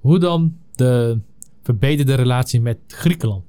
[0.01, 1.19] Hoe dan de
[1.63, 3.45] verbeterde relatie met Griekenland?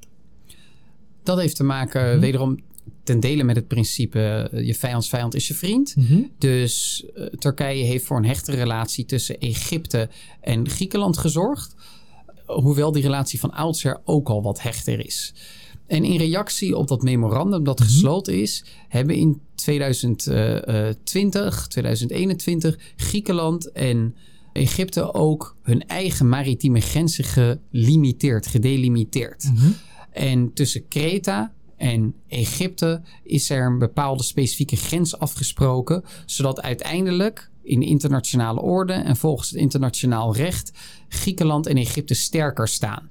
[1.24, 2.20] Dat heeft te maken Mhm.
[2.20, 2.60] wederom
[3.08, 5.96] ten dele met het principe eh, je vijands vijand is je vriend.
[6.38, 10.10] Dus eh, Turkije heeft voor een hechte relatie tussen Egypte
[10.42, 11.76] en Griekenland gezorgd.
[12.46, 15.34] Hoewel die relatie van oudsher ook al wat hechter is.
[15.88, 17.88] En in reactie op dat memorandum dat Mhm.
[17.88, 24.16] gesloten is, hebben in 2020, 2021 Griekenland en
[24.54, 29.44] Egypte ook hun eigen maritieme grenzen gelimiteerd, gedelimiteerd.
[29.44, 29.68] Mhm.
[30.12, 37.80] En tussen Kreta en Egypte is er een bepaalde specifieke grens afgesproken, zodat uiteindelijk in
[37.80, 40.72] de internationale orde en volgens het internationaal recht
[41.08, 43.10] Griekenland en Egypte sterker staan.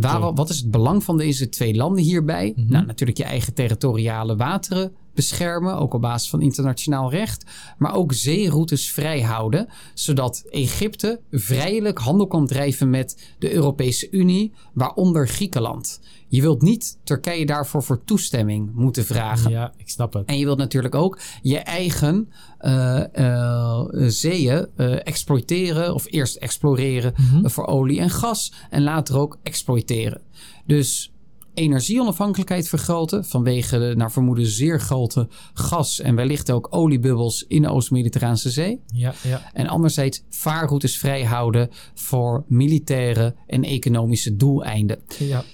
[0.00, 2.52] Waar, wat is het belang van deze twee landen hierbij?
[2.56, 2.72] Mhm.
[2.72, 7.44] Nou, natuurlijk je eigen territoriale wateren beschermen, ook op basis van internationaal recht,
[7.78, 15.28] maar ook zeeroutes vrijhouden, zodat Egypte vrijelijk handel kan drijven met de Europese Unie, waaronder
[15.28, 16.00] Griekenland.
[16.28, 19.50] Je wilt niet Turkije daarvoor voor toestemming moeten vragen.
[19.50, 20.26] Ja, ik snap het.
[20.26, 27.14] En je wilt natuurlijk ook je eigen eh, eh, zeeën eh, exploiteren, of eerst exploreren
[27.16, 27.48] Mhm.
[27.48, 30.20] voor olie en gas, en later ook exploiteren.
[30.66, 31.11] Dus
[31.54, 37.68] energieonafhankelijkheid vergroten vanwege de naar vermoeden zeer grote gas en wellicht ook oliebubbels in de
[37.68, 38.80] Oost-Mediterraanse Zee.
[38.86, 39.50] Ja, ja.
[39.52, 44.98] En anderzijds vaarroutes vrijhouden voor militaire en economische doeleinden.
[45.18, 45.44] ja.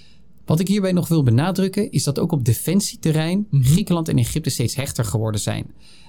[0.45, 3.63] Wat ik hierbij nog wil benadrukken is dat ook op defensieterrein Mhm.
[3.65, 5.67] Griekenland en Egypte steeds hechter geworden zijn.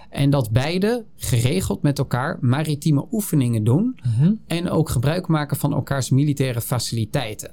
[0.10, 4.32] En dat beide geregeld met elkaar maritieme oefeningen doen Mhm.
[4.48, 7.52] en ook gebruik maken van elkaars militaire faciliteiten.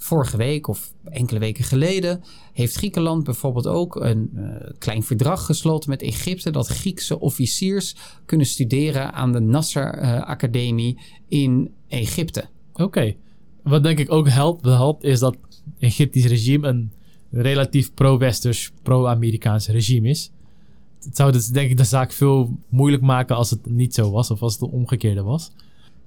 [0.00, 2.22] Vorige week of enkele weken geleden
[2.52, 8.46] heeft Griekenland bijvoorbeeld ook een eh, klein verdrag gesloten met Egypte dat Griekse officiers kunnen
[8.46, 12.48] studeren aan de Nasser eh, Academie in Egypte.
[12.72, 13.14] Oké.
[13.62, 15.36] Wat denk ik ook helpt, helpt is dat
[15.78, 16.92] Egyptisch regime een
[17.30, 20.30] relatief pro-westers, pro-Amerikaans regime is.
[21.04, 24.30] Het zou dus denk ik de zaak veel moeilijk maken als het niet zo was
[24.30, 25.52] of als het de omgekeerde was.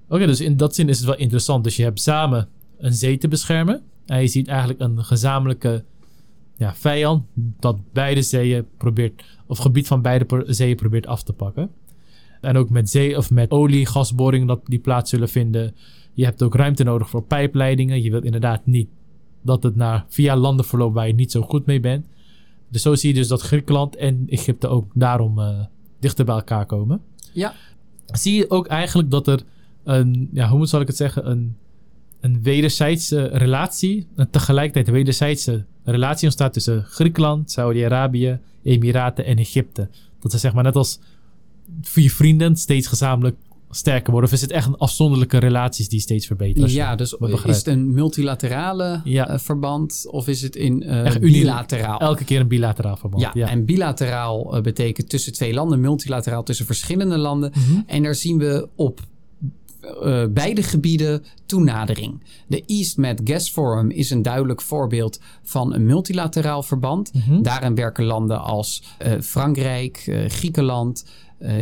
[0.10, 1.64] Oké, dus in dat zin is het wel interessant.
[1.64, 2.50] Dus je hebt samen
[2.82, 3.82] een zee te beschermen.
[4.06, 5.84] En je ziet eigenlijk een gezamenlijke
[6.58, 11.70] ja, vijand dat beide zeeën probeert, of gebied van beide zeeën probeert af te pakken.
[12.42, 15.76] En ook met zee of met olie, gasboringen dat die plaats zullen vinden.
[16.14, 18.02] Je hebt ook ruimte nodig voor pijpleidingen.
[18.02, 18.90] Je wilt inderdaad niet
[19.42, 22.06] dat het naar, via landen verloopt waar je niet zo goed mee bent.
[22.70, 25.60] Dus zo zie je dus dat Griekenland en Egypte ook daarom eh,
[26.00, 27.02] dichter bij elkaar komen.
[27.34, 27.54] Ja.
[28.06, 29.44] Zie je ook eigenlijk dat er
[29.84, 31.56] een, ja, hoe moet zal ik het zeggen, een,
[32.22, 39.90] een wederzijdse relatie, een tegelijkertijd wederzijdse relatie ontstaat tussen Griekenland, Saudi-Arabië, Emiraten en Egypte.
[40.20, 41.00] Dat ze zeg maar net als
[41.82, 43.36] vier vrienden steeds gezamenlijk
[43.74, 44.30] sterker worden.
[44.30, 46.72] Of is het echt een afzonderlijke relaties die steeds verbeteren?
[46.72, 47.14] Ja, dus
[47.46, 49.28] is het een multilaterale Ja.
[49.30, 52.00] eh, verband of is het in Echt uni- bilateraal?
[52.00, 53.24] Elke keer een bilateraal verband.
[53.34, 57.52] ja, en bilateraal eh, betekent tussen twee landen, multilateraal tussen verschillende landen.
[57.56, 57.82] Mhm.
[57.86, 59.00] En daar zien we op
[59.82, 62.24] eh, beide gebieden toenadering.
[62.48, 67.14] De East Med Gas Forum is een duidelijk voorbeeld van een multilateraal verband.
[67.14, 67.42] Mhm.
[67.42, 71.06] Daarin werken landen als eh, Frankrijk, eh, Griekenland,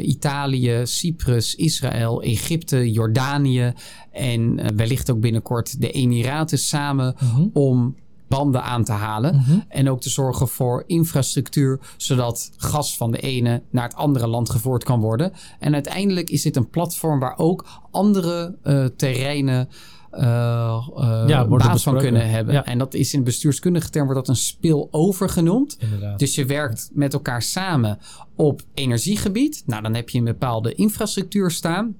[0.02, 3.74] Italië, Cyprus, Israël, Egypte, Jordanië
[4.12, 7.48] en wellicht ook binnenkort de Emiraten samen Mhm.
[7.54, 7.96] om
[8.30, 9.36] banden aan te halen.
[9.36, 9.60] Mhm.
[9.68, 14.50] En ook te zorgen voor infrastructuur, zodat gas van de ene naar het andere land
[14.50, 15.34] gevoerd kan worden.
[15.60, 19.70] En uiteindelijk is dit een platform waar ook andere eh, terreinen
[20.12, 22.54] Ja, worden baat van kunnen hebben.
[22.54, 22.66] Ja.
[22.66, 25.78] En dat is in bestuurskundige term wordt dat een spillover genoemd.
[25.80, 26.20] Inderdaad.
[26.20, 28.00] Dus je werkt met elkaar samen
[28.36, 29.64] op energiegebied.
[29.66, 31.96] Nou, dan heb je een bepaalde infrastructuur staan.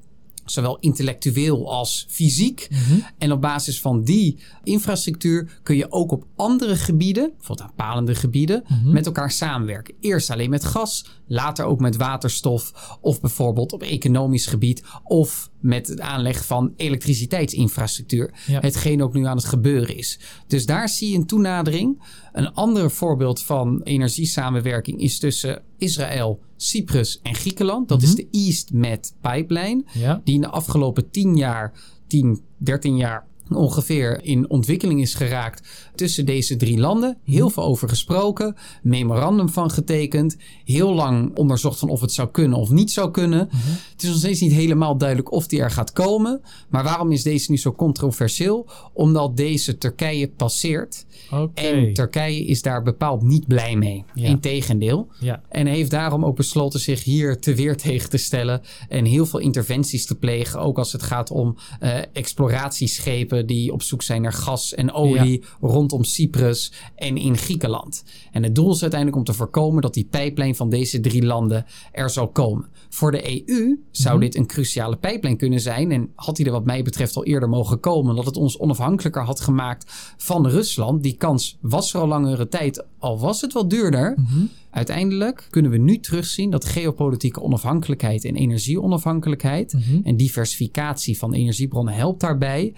[0.52, 2.68] Zowel intellectueel als fysiek.
[2.70, 3.00] Mhm.
[3.18, 8.64] En op basis van die infrastructuur kun je ook op andere gebieden, bijvoorbeeld aanpalende gebieden,
[8.68, 8.92] Mhm.
[8.92, 9.94] met elkaar samenwerken.
[10.00, 15.88] Eerst alleen met gas, later ook met waterstof of bijvoorbeeld op economisch gebied of met
[15.88, 18.34] het aanleg van elektriciteitsinfrastructuur.
[18.48, 18.60] Ja.
[18.60, 20.20] Hetgeen ook nu aan het gebeuren is.
[20.48, 22.02] Dus daar zie je een toenadering.
[22.34, 27.88] Een ander voorbeeld van energiesamenwerking is tussen Israël, Cyprus en Griekenland.
[27.88, 28.16] Dat is Mhm.
[28.18, 30.22] de East Med Pipeline Ja.
[30.24, 31.74] die in de afgelopen 10 jaar,
[32.08, 37.18] 10, 13 jaar ongeveer in ontwikkeling is geraakt tussen deze drie landen.
[37.24, 42.58] Heel veel over gesproken, memorandum van getekend, heel lang onderzocht van of het zou kunnen
[42.58, 43.50] of niet zou kunnen.
[43.92, 46.42] Het is nog steeds niet helemaal duidelijk of die er gaat komen.
[46.70, 48.68] Maar waarom is deze nu zo controversieel?
[48.94, 51.06] Omdat deze Turkije passeert.
[51.54, 54.06] En Turkije is daar bepaald niet blij mee.
[54.14, 54.28] Ja.
[54.28, 55.08] Integendeel.
[55.20, 55.42] Ja.
[55.50, 58.62] En heeft daarom ook besloten zich hier te weer tegen te stellen.
[58.90, 60.60] En heel veel interventies te plegen.
[60.60, 65.44] Ook als het gaat om eh, exploratieschepen die op zoek zijn naar gas en olie
[65.62, 68.04] rondom Cyprus en in Griekenland.
[68.32, 71.66] En het doel is uiteindelijk om te voorkomen dat die pijplijn van deze drie landen
[71.92, 72.68] er zal komen.
[72.90, 74.24] Voor de EU zou Mhm.
[74.24, 75.92] dit een cruciale pijplijn kunnen zijn.
[75.92, 78.16] En had die er wat mij betreft al eerder mogen komen.
[78.16, 81.04] Dat het ons onafhankelijker had gemaakt van Rusland.
[81.04, 84.14] Die kans was er al langere tijd, al was het wat duurder.
[84.18, 84.46] Mhm.
[84.72, 90.00] Uiteindelijk kunnen we nu terugzien dat geopolitieke onafhankelijkheid en energieonafhankelijkheid Mhm.
[90.04, 92.74] en diversificatie van energiebronnen helpt daarbij.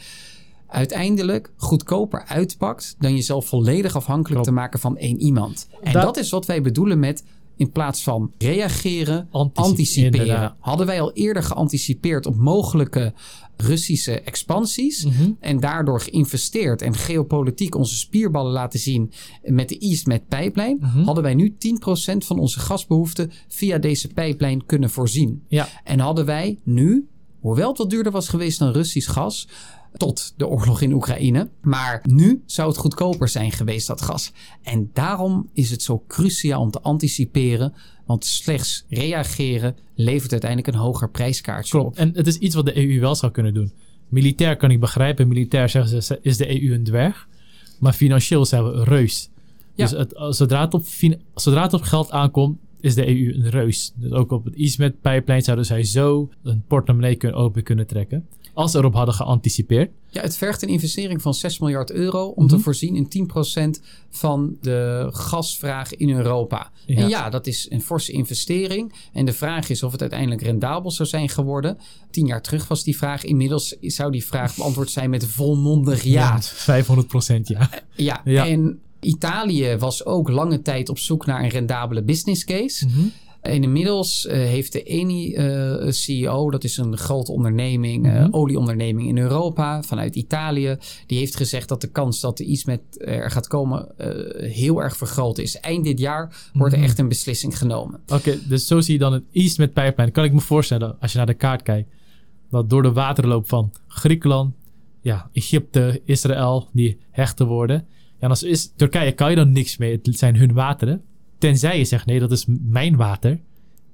[0.71, 4.47] Uiteindelijk goedkoper uitpakt dan jezelf volledig afhankelijk Klopt.
[4.47, 5.67] te maken van één iemand.
[5.81, 7.23] En Dat- dat is wat wij bedoelen met
[7.55, 10.55] in plaats van reageren, Antici- anticiperen.
[10.59, 13.13] Hadden wij al eerder geanticipeerd op mogelijke
[13.57, 15.31] Russische expansies Mhm.
[15.39, 19.11] en daardoor geïnvesteerd en geopolitiek onze spierballen laten zien
[19.43, 21.01] met de East Med pijplijn, Mhm.
[21.03, 25.43] hadden wij nu 10% van onze gasbehoeften via deze pijplijn kunnen voorzien.
[25.47, 25.67] Ja.
[25.83, 27.07] En hadden wij nu,
[27.39, 29.47] hoewel het wat duurder was geweest dan Russisch gas,
[29.97, 31.49] tot de oorlog in Oekraïne.
[31.61, 34.31] Maar nu zou het goedkoper zijn geweest, dat gas.
[34.61, 37.73] En daarom is het zo cruciaal om te anticiperen.
[38.05, 41.83] Want slechts reageren levert uiteindelijk een hoger prijskaartje op.
[41.83, 41.97] Klopt.
[41.97, 43.71] En het is iets wat de EU wel zou kunnen doen.
[44.09, 45.27] Militair kan ik begrijpen.
[45.27, 47.27] Militair zeggen ze is de EU een dwerg.
[47.79, 49.29] Maar financieel zijn we een reus.
[49.75, 49.87] Ja.
[49.87, 50.85] Dus het, zodra, het op,
[51.35, 53.93] zodra het op geld aankomt, is de EU een reus.
[53.95, 58.27] Dus ook op het EastMed-pijplijn zouden zij zo een portemonnee kunnen, open kunnen trekken.
[58.53, 59.91] Als ze erop hadden geanticipeerd.
[60.09, 62.63] Ja, het vergt een investering van 6 miljard euro om te Mhm.
[62.63, 66.71] voorzien in 10% van de gasvraag in Europa.
[66.85, 66.95] Ja.
[66.95, 68.93] En ja, dat is een forse investering.
[69.13, 71.77] En de vraag is of het uiteindelijk rendabel zou zijn geworden.
[72.11, 73.23] Tien jaar terug was die vraag.
[73.23, 76.41] Inmiddels zou die vraag beantwoord zijn met volmondig ja.
[76.41, 77.69] 500 procent, ja.
[77.95, 78.47] Ja, Ja.
[78.47, 82.85] en Italië was ook lange tijd op zoek naar een rendabele business case.
[82.85, 82.99] Mhm.
[83.41, 88.27] En inmiddels eh, heeft de Eni eh, CEO, dat is een grote onderneming, eh, Mhm.
[88.33, 92.81] olieonderneming in Europa, vanuit Italië, die heeft gezegd dat de kans dat er iets met
[92.97, 93.87] er gaat komen
[94.37, 95.59] heel erg vergroot is.
[95.59, 96.87] Eind dit jaar wordt er Mhm.
[96.87, 97.99] echt een beslissing genomen.
[98.07, 100.11] Oké, dus zo zie je dan het East met pijplijn.
[100.11, 101.89] Kan ik me voorstellen, als je naar de kaart kijkt,
[102.49, 104.53] dat door de waterloop van Griekenland,
[105.01, 107.85] ja, Egypte, Israël, die hechten worden.
[107.87, 109.99] Ja, en als is, Turkije kan je dan niks mee.
[110.03, 111.01] Het zijn hun wateren.
[111.41, 113.39] Tenzij je zegt, nee, dat is mijn water.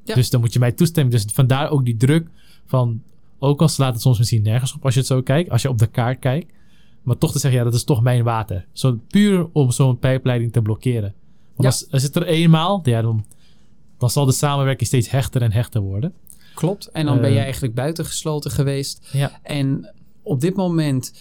[0.03, 0.15] Ja.
[0.15, 1.11] Dus dan moet je mij toestemmen.
[1.13, 2.27] Dus vandaar ook die druk
[2.65, 3.01] van,
[3.39, 5.69] ook al slaat het soms misschien nergens op als je het zo kijkt, als je
[5.69, 6.51] op de kaart kijkt.
[7.01, 8.65] Maar toch te zeggen, ja, dat is toch mijn water.
[8.71, 11.13] Zo, puur om zo'n pijpleiding te blokkeren.
[11.55, 11.65] Want Ja.
[11.65, 13.25] als, als het er eenmaal, ja, dan,
[13.97, 16.13] dan zal de samenwerking steeds hechter en hechter worden.
[16.53, 16.85] Klopt.
[16.87, 17.43] En dan ben je Eh.
[17.43, 19.09] eigenlijk buitengesloten geweest.
[19.11, 19.39] Ja.
[19.43, 21.13] En op dit moment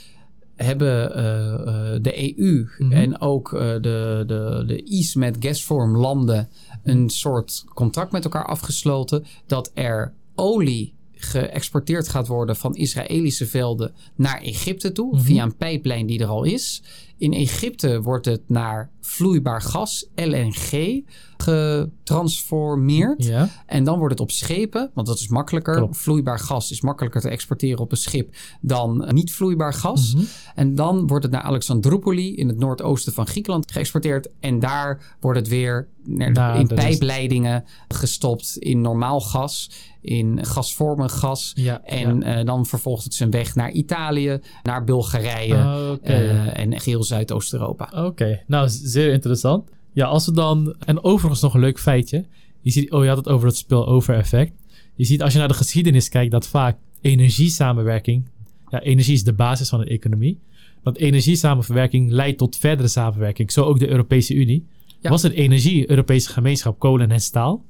[0.57, 2.93] hebben eh, eh, de EU Mhm.
[2.93, 6.49] en ook eh, de, de, de EastMed Gasform landen
[6.85, 13.95] een soort contract met elkaar afgesloten dat er olie geëxporteerd gaat worden van Israëlische velden
[14.15, 15.23] naar Egypte toe Mhm.
[15.25, 16.83] via een pijplijn die er al is.
[17.19, 21.03] In Egypte wordt het naar vloeibaar gas, LNG,
[21.37, 23.25] getransformeerd.
[23.25, 23.49] Ja.
[23.67, 25.75] En dan wordt het op schepen, want dat is makkelijker.
[25.77, 25.97] Klopt.
[25.97, 30.14] Vloeibaar gas is makkelijker te exporteren op een schip dan niet vloeibaar gas.
[30.14, 30.25] Mhm.
[30.55, 34.29] En dan wordt het naar Alexandroupoli in het noordoosten van Griekenland geëxporteerd.
[34.41, 41.12] En daar wordt het weer Nou, in is- pijpleidingen gestopt in normaal gas, in gasvormig
[41.19, 41.53] gas.
[41.55, 45.55] Ja, En eh, dan vervolgt het zijn weg naar Italië, naar Bulgarije
[46.03, 48.05] eh, en geheel Zuidoost-Europa.
[48.05, 49.71] Oké, nou zeer interessant.
[49.93, 50.75] Ja, als we dan.
[50.85, 52.25] En overigens nog een leuk feitje.
[52.61, 54.53] Je ziet, oh, je had het over het spillover effect.
[54.95, 58.29] Je ziet als je naar de geschiedenis kijkt dat vaak energiesamenwerking.
[58.69, 60.39] Ja, energie is de basis van de economie.
[60.83, 63.53] Want energiesamenwerking leidt tot verdere samenwerking.
[63.53, 64.67] Zo ook de Europese Unie.
[65.01, 65.11] Ja.
[65.11, 67.65] Was het energie, Europese gemeenschap, kolen en staal?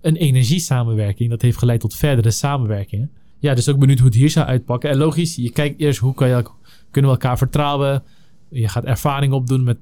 [0.00, 3.10] Een energiesamenwerking, dat heeft geleid tot verdere samenwerkingen.
[3.38, 4.90] Ja, dus ook benieuwd hoe het hier zou uitpakken.
[4.90, 6.42] En logisch, je kijkt eerst hoe kan je,
[6.90, 8.02] kunnen we elkaar vertrouwen.
[8.50, 9.76] Je gaat ervaring opdoen met,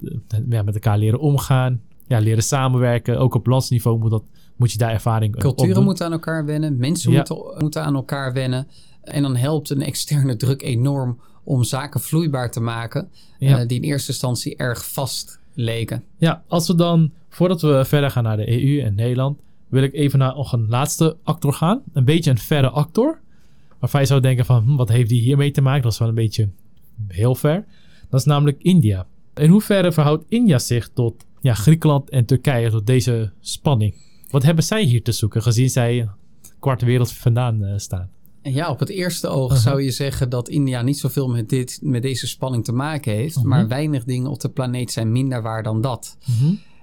[0.49, 1.81] ja, met elkaar leren omgaan.
[2.07, 3.19] Ja, leren samenwerken.
[3.19, 4.23] Ook op landsniveau moet, dat,
[4.57, 5.85] moet je daar ervaring Culturen opdoen.
[5.85, 7.16] moeten aan elkaar wennen, mensen Ja.
[7.16, 8.66] moeten, moeten aan elkaar wennen.
[9.03, 13.09] En dan helpt een externe druk enorm om zaken vloeibaar te maken,
[13.39, 13.59] Ja.
[13.61, 16.05] eh, die in eerste instantie erg vast leken.
[16.16, 19.39] Ja, als we dan, voordat we verder gaan naar de EU en Nederland,
[19.69, 21.83] wil ik even naar nog een laatste actor gaan.
[21.93, 23.21] Een beetje een verre actor.
[23.79, 25.83] Waarvan je zou denken van, hm, wat heeft die hiermee te maken?
[25.83, 26.49] Dat is wel een beetje
[27.09, 27.64] heel ver.
[28.11, 29.07] Dat is namelijk India.
[29.35, 33.95] In hoeverre verhoudt India zich tot ja, Griekenland en Turkije, tot deze spanning?
[34.31, 36.11] Wat hebben zij hier te zoeken, gezien zij een
[36.59, 38.11] kwart wereld vandaan eh, staan?
[38.43, 39.67] Ja, op het eerste oog Uh-huh.
[39.67, 43.37] zou je zeggen dat India niet zoveel met, dit, met deze spanning te maken heeft.
[43.37, 43.49] Mhm.
[43.49, 46.17] Maar weinig dingen op de planeet zijn minder waar dan dat.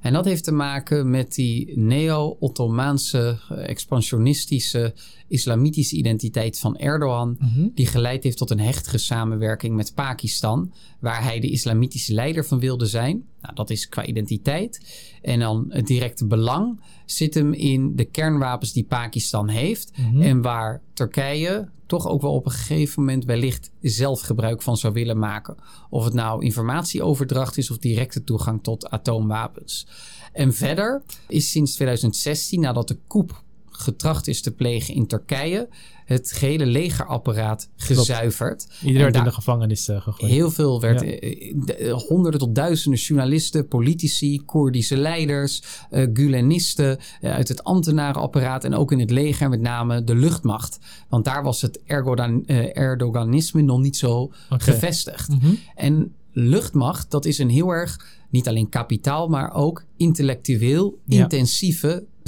[0.05, 4.93] En dat heeft te maken met die neo-Ottomaanse, eh, expansionistische,
[5.27, 7.37] islamitische identiteit van Erdogan.
[7.39, 7.67] Mhm.
[7.73, 12.59] Die geleid heeft tot een hechtige samenwerking met Pakistan, waar hij de islamitische leider van
[12.59, 13.25] wilde zijn.
[13.41, 14.79] Nou, dat is qua identiteit.
[15.21, 19.91] En dan het directe belang zit hem in de kernwapens die Pakistan heeft.
[19.97, 20.21] Mhm.
[20.21, 24.93] En waar Turkije toch ook wel op een gegeven moment wellicht zelf gebruik van zou
[24.93, 25.55] willen maken.
[25.89, 29.87] Of het nou informatieoverdracht is of directe toegang tot atoomwapens.
[30.33, 33.43] En verder is sinds 2016, nadat de coup
[33.79, 35.69] getracht is te plegen in Turkije,
[36.05, 38.67] het gehele legerapparaat gezuiverd.
[38.81, 40.31] Iedereen En werd in de gevangenis eh, gegooid.
[40.31, 41.07] Heel veel werd, Ja.
[41.07, 48.73] eh, de- honderden tot duizenden journalisten, politici, Koerdische leiders, eh Gulenisten uit het ambtenarenapparaat en
[48.75, 50.79] ook in het leger, met name de luchtmacht.
[51.09, 55.29] Want daar was het Erdogan, Erdoganisme nog niet zo gevestigd.
[55.29, 55.53] Mhm.
[55.75, 61.27] En luchtmacht, dat is een heel erg, niet alleen kapitaal, maar ook intellectueel Ja.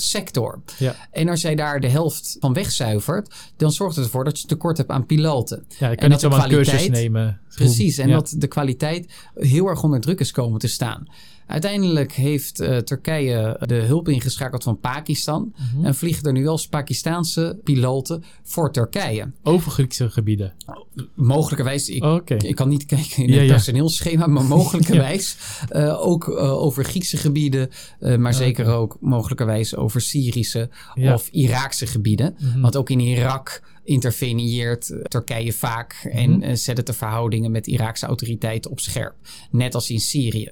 [0.01, 0.61] Sector.
[0.77, 0.95] Ja.
[1.11, 4.77] En als jij daar de helft van wegzuivert, dan zorgt het ervoor dat je tekort
[4.77, 5.65] hebt aan piloten.
[5.79, 7.39] Ja, je kan En niet zomaar een cursus nemen.
[7.55, 8.13] Precies, en Ja.
[8.15, 11.07] dat de kwaliteit heel erg onder druk is komen te staan.
[11.47, 15.53] Uiteindelijk heeft uh, Turkije de hulp ingeschakeld van Pakistan.
[15.73, 15.85] Mhm.
[15.85, 19.31] En vliegen er nu wel Pakistaanse piloten voor Turkije.
[19.43, 20.53] Over Griekse gebieden.
[21.15, 23.51] Mogelijkerwijs, ik, ik kan niet kijken in Ja, het ja.
[23.53, 25.37] personeelsschema, maar mogelijkerwijs
[25.69, 27.69] eh, ook eh, over Griekse gebieden,
[27.99, 31.13] eh, maar zeker ook mogelijkerwijs over Syrische Ja.
[31.13, 32.35] of Iraakse gebieden.
[32.39, 32.61] Mhm.
[32.61, 37.67] Want ook in Irak interveneert eh, Turkije vaak en eh, zet het de verhoudingen met
[37.67, 39.15] Iraakse autoriteiten op scherp.
[39.51, 40.51] Net als in Syrië.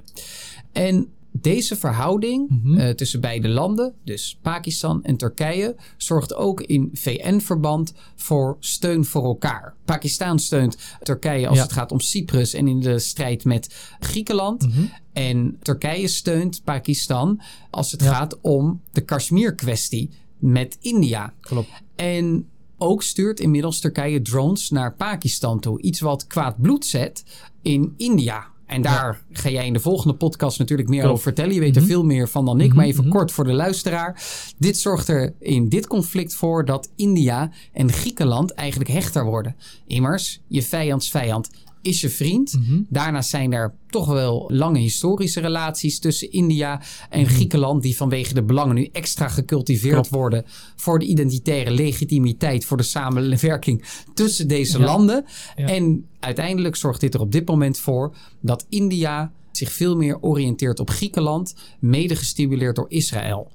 [0.76, 2.78] En deze verhouding Mhm.
[2.80, 9.24] eh, tussen beide landen, dus Pakistan en Turkije, zorgt ook in VN-verband voor steun voor
[9.24, 9.74] elkaar.
[9.86, 11.64] Pakistan steunt Turkije als Ja.
[11.64, 14.68] het gaat om Cyprus en in de strijd met Griekenland.
[14.68, 14.84] Mhm.
[15.14, 18.14] En Turkije steunt Pakistan als het Ja.
[18.14, 20.10] gaat om de Kashmir-kwestie
[20.40, 21.34] met India.
[21.42, 21.70] Klopt.
[21.96, 22.48] En
[22.78, 25.82] ook stuurt inmiddels Turkije drones naar Pakistan toe.
[25.82, 27.24] Iets wat kwaad bloed zet
[27.62, 28.54] in India.
[28.66, 31.54] En daar ga jij in de volgende podcast natuurlijk meer over vertellen.
[31.54, 31.92] Je weet er Mhm.
[31.92, 32.68] veel meer van dan ik.
[32.68, 33.14] Mhm, Maar even mhm.
[33.14, 34.24] kort voor de luisteraar.
[34.58, 39.56] Dit zorgt er in dit conflict voor dat India en Griekenland eigenlijk hechter worden.
[39.88, 41.50] Immers, je vijands vijand
[41.86, 42.54] is je vriend.
[42.54, 42.82] Mhm.
[42.90, 47.30] Daarnaast zijn er toch wel lange historische relaties tussen India en Mhm.
[47.30, 50.10] Griekenland, die vanwege de belangen nu extra gecultiveerd Klopt.
[50.10, 50.44] worden
[50.76, 53.84] voor de identitaire legitimiteit, voor de samenwerking
[54.14, 54.86] tussen deze Ja.
[54.86, 55.26] landen.
[55.56, 55.66] Ja.
[55.68, 60.80] En uiteindelijk zorgt dit er op dit moment voor dat India zich veel meer oriënteert
[60.80, 63.52] op Griekenland, mede gestimuleerd door Israël.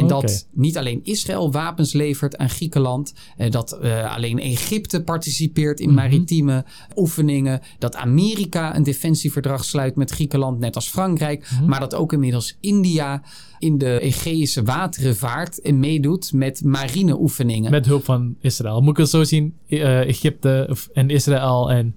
[0.00, 5.80] En dat niet alleen Israël wapens levert aan Griekenland, eh, dat eh, alleen Egypte participeert
[5.80, 5.96] in Mhm.
[5.96, 6.64] maritieme
[6.96, 11.68] oefeningen, dat Amerika een defensieverdrag sluit met Griekenland, net als Frankrijk, Mhm.
[11.68, 13.22] maar dat ook inmiddels India
[13.58, 17.70] in de Egeïsche wateren vaart en meedoet met marineoefeningen.
[17.70, 18.80] Met hulp van Israël.
[18.80, 19.54] Moet ik het zo zien?
[19.68, 21.96] Eh, Egypte en Israël en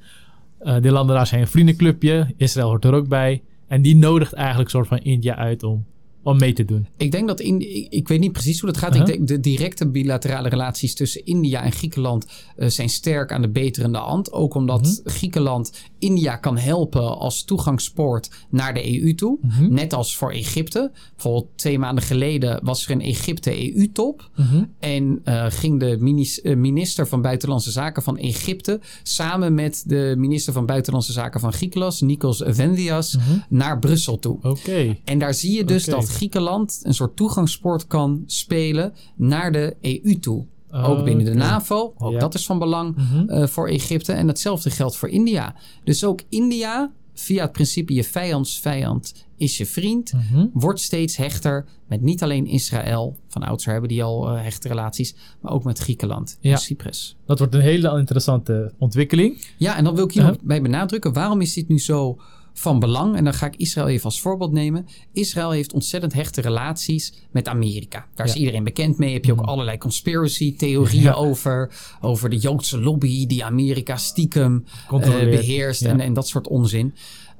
[0.59, 2.33] eh die landen daar zijn een vriendenclubje.
[2.37, 3.43] Israël hoort er ook bij.
[3.67, 5.85] En die nodigt eigenlijk soort van India uit om,
[6.25, 6.87] om mee te doen.
[6.97, 8.95] Ik denk dat in, ik, weet niet precies hoe dat gaat.
[8.95, 9.07] Uh-huh.
[9.07, 13.49] Ik denk de directe bilaterale relaties tussen India en Griekenland eh, zijn sterk aan de
[13.49, 14.31] beterende hand.
[14.31, 15.09] Ook omdat Mhm.
[15.15, 15.71] Griekenland
[16.05, 19.37] India kan helpen als toegangspoort naar de EU toe.
[19.41, 19.73] Mhm.
[19.73, 20.91] Net als voor Egypte.
[21.13, 24.29] Bijvoorbeeld twee maanden geleden was er een Egypte-EU-top.
[24.35, 24.63] Mhm.
[24.79, 30.53] En eh, ging de eh, minister van Buitenlandse Zaken van Egypte samen met de minister
[30.53, 33.37] van Buitenlandse Zaken van Griekenland, Nikos Vendias, Mhm.
[33.49, 34.37] naar Brussel toe.
[34.41, 34.97] Oké.
[35.03, 40.19] En daar zie je dus dat Griekenland een soort toegangspoort kan spelen naar de EU
[40.19, 40.45] toe.
[40.83, 41.39] Ook binnen de Oké.
[41.39, 42.19] NAVO, ook Ja.
[42.19, 43.29] dat is van belang Mhm.
[43.29, 44.13] eh, voor Egypte.
[44.13, 45.55] En hetzelfde geldt voor India.
[45.83, 50.45] Dus ook India, via het principe je vijands vijand is je vriend, Mhm.
[50.53, 55.15] wordt steeds hechter met niet alleen Israël, van oudsher hebben die al eh, hechte relaties,
[55.41, 56.51] maar ook met Griekenland Ja.
[56.51, 57.17] en Cyprus.
[57.25, 59.45] Dat wordt een hele interessante ontwikkeling.
[59.57, 61.13] Ja, en dan wil ik hier nog bij benadrukken.
[61.13, 62.17] Waarom is dit nu zo
[62.57, 63.15] van belang?
[63.15, 64.85] En dan ga ik Israël even als voorbeeld nemen.
[65.13, 68.07] Israël heeft ontzettend hechte relaties met Amerika.
[68.15, 69.13] Daar is iedereen bekend mee.
[69.13, 69.49] Heb je ook Mhm.
[69.49, 71.13] allerlei conspiracy-theorieën Ja.
[71.13, 71.71] over.
[72.01, 75.89] Over de Joodse lobby die Amerika stiekem eh, beheerst Ja.
[75.89, 76.93] en, en dat soort onzin.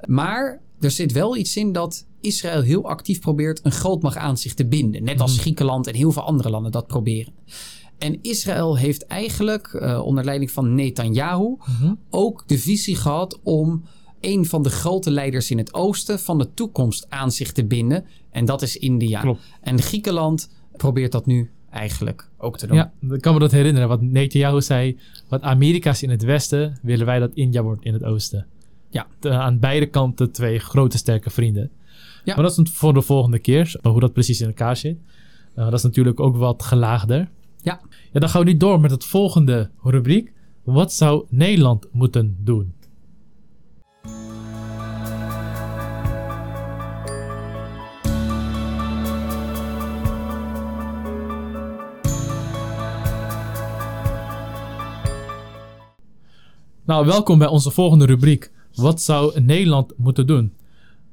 [0.06, 4.54] Maar er zit wel iets in dat Israël heel actief probeert een grootmacht aan zich
[4.54, 5.02] te binden.
[5.04, 5.40] Net als Mhm.
[5.40, 7.32] Griekenland en heel veel andere landen dat proberen.
[7.98, 11.94] En Israël heeft eigenlijk eh, onder leiding van Netanyahu Mhm.
[12.10, 13.84] ook de visie gehad om
[14.20, 18.04] een van de grote leiders in het oosten van de toekomst aan zich te binden.
[18.30, 19.20] En dat is India.
[19.20, 19.40] Klopt.
[19.60, 22.76] En Griekenland probeert dat nu eigenlijk ook te doen.
[22.76, 23.88] Ja, ik kan me dat herinneren.
[23.88, 24.98] Wat Netanyahu zei.
[25.28, 28.46] Wat Amerika is in het westen, willen wij dat India wordt in het oosten.
[28.90, 29.06] Ja.
[29.20, 31.70] De- aan beide kanten twee grote sterke vrienden.
[32.24, 32.34] Ja.
[32.34, 33.78] Maar dat is voor de volgende keer.
[33.82, 34.96] Hoe dat precies in elkaar zit.
[35.56, 37.28] Uh, dat is natuurlijk ook wat gelaagder.
[37.62, 37.80] Ja.
[38.12, 40.32] Ja, dan gaan we nu door met het volgende rubriek.
[40.62, 42.74] Wat zou Nederland moeten doen?
[56.86, 58.50] Nou, welkom bij onze volgende rubriek.
[58.74, 60.52] Wat zou Nederland moeten doen?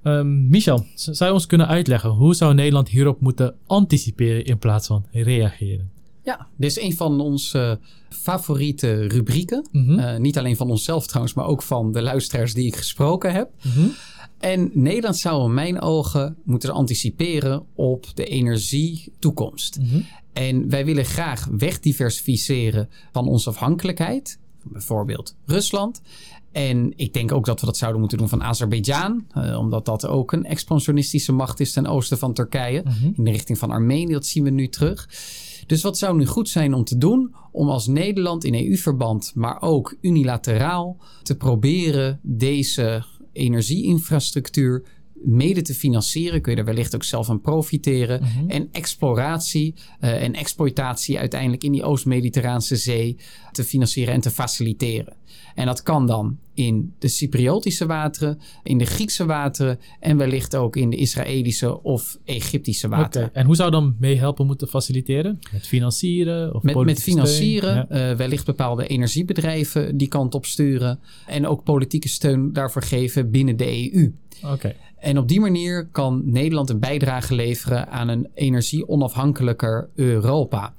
[0.04, 4.88] Ehm, Michel, zou je ons kunnen uitleggen hoe zou Nederland hierop moeten anticiperen in plaats
[4.88, 5.92] van reageren?
[6.24, 9.68] Ja, dit is een van onze favoriete rubrieken.
[9.72, 10.00] Mhm.
[10.00, 13.50] Eh, niet alleen van onszelf trouwens, maar ook van de luisteraars die ik gesproken heb.
[13.64, 13.88] Mhm.
[14.40, 19.80] En Nederland zou in mijn ogen moeten anticiperen op de energietoekomst.
[19.80, 20.00] Mhm.
[20.34, 24.42] En wij willen graag wegdiversificeren van onze afhankelijkheid.
[24.64, 26.02] Bijvoorbeeld Rusland.
[26.52, 29.26] En ik denk ook dat we dat zouden moeten doen van Azerbeidzjan.
[29.32, 32.82] eh, omdat dat ook een expansionistische macht is ten oosten van Turkije.
[32.84, 33.06] Mhm.
[33.16, 35.10] In de richting van Armenië, dat zien we nu terug.
[35.68, 37.36] Dus wat zou nu goed zijn om te doen?
[37.52, 44.84] Om als Nederland in EU-verband, maar ook unilateraal, te proberen deze energieinfrastructuur
[45.26, 46.42] mede te financieren.
[46.42, 48.22] Kun je er wellicht ook zelf aan profiteren.
[48.22, 48.50] Mhm.
[48.50, 53.18] En exploratie eh, en exploitatie uiteindelijk in die Oost-Mediterraanse Zee
[53.52, 55.14] te financieren en te faciliteren.
[55.56, 60.76] En dat kan dan in de Cypriotische wateren, in de Griekse wateren en wellicht ook
[60.76, 63.34] in de Israëlische of Egyptische wateren.
[63.34, 65.40] En hoe zou dan meehelpen moeten faciliteren?
[65.52, 66.56] Met financieren?
[66.56, 67.88] Of Met, met financieren, Ja.
[67.88, 71.00] eh, wellicht bepaalde energiebedrijven die kant op sturen.
[71.28, 74.12] En ook politieke steun daarvoor geven binnen de EU.
[74.44, 80.74] Oké, En op die manier kan Nederland een bijdrage leveren aan een energie-onafhankelijker Europa.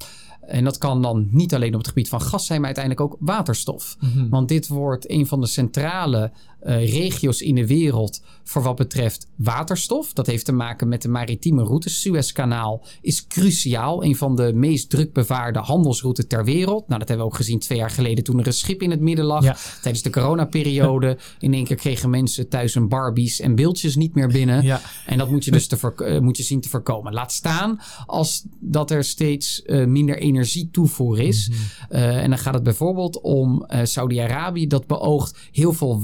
[0.47, 3.17] En dat kan dan niet alleen op het gebied van gas zijn, maar uiteindelijk ook
[3.21, 3.97] waterstof.
[4.01, 4.29] Mhm.
[4.29, 6.33] Want dit wordt een van de centrale
[6.65, 10.13] eh, regio's in de wereld voor wat betreft waterstof.
[10.13, 12.01] Dat heeft te maken met de maritieme routes.
[12.01, 14.05] Suezkanaal is cruciaal.
[14.05, 16.89] Een van de meest druk bevaarde handelsroutes ter wereld.
[16.89, 19.01] Nou, dat hebben we ook gezien twee jaar geleden toen er een schip in het
[19.01, 19.45] midden lag.
[19.45, 19.57] Ja.
[19.83, 21.19] Tijdens de coronaperiode.
[21.39, 24.63] In één keer kregen mensen thuis hun Barbies en beeldjes niet meer binnen.
[24.63, 24.81] Ja.
[25.07, 27.13] En dat moet je dus te eh, moet je zien te voorkomen.
[27.13, 31.51] Laat staan als dat er steeds eh, minder energietoevoer is.
[31.89, 36.01] Eh, en dan gaat het bijvoorbeeld om Saudi-Arabië dat beoogt heel veel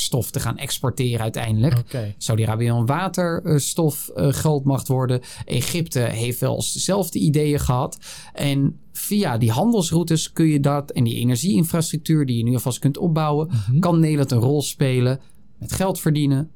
[0.00, 1.78] waterstof te gaan exporteren uiteindelijk.
[1.78, 2.14] Oké.
[2.18, 4.32] Saudi-Arabië een waterstof eh,
[4.88, 5.20] worden.
[5.44, 7.98] Egypte heeft wel eens dezelfde ideeën gehad.
[8.32, 12.98] En via die handelsroutes kun je dat en die energieinfrastructuur die je nu alvast kunt
[12.98, 13.78] opbouwen, Mhm.
[13.78, 15.20] kan Nederland een rol spelen
[15.58, 16.50] met geld verdienen.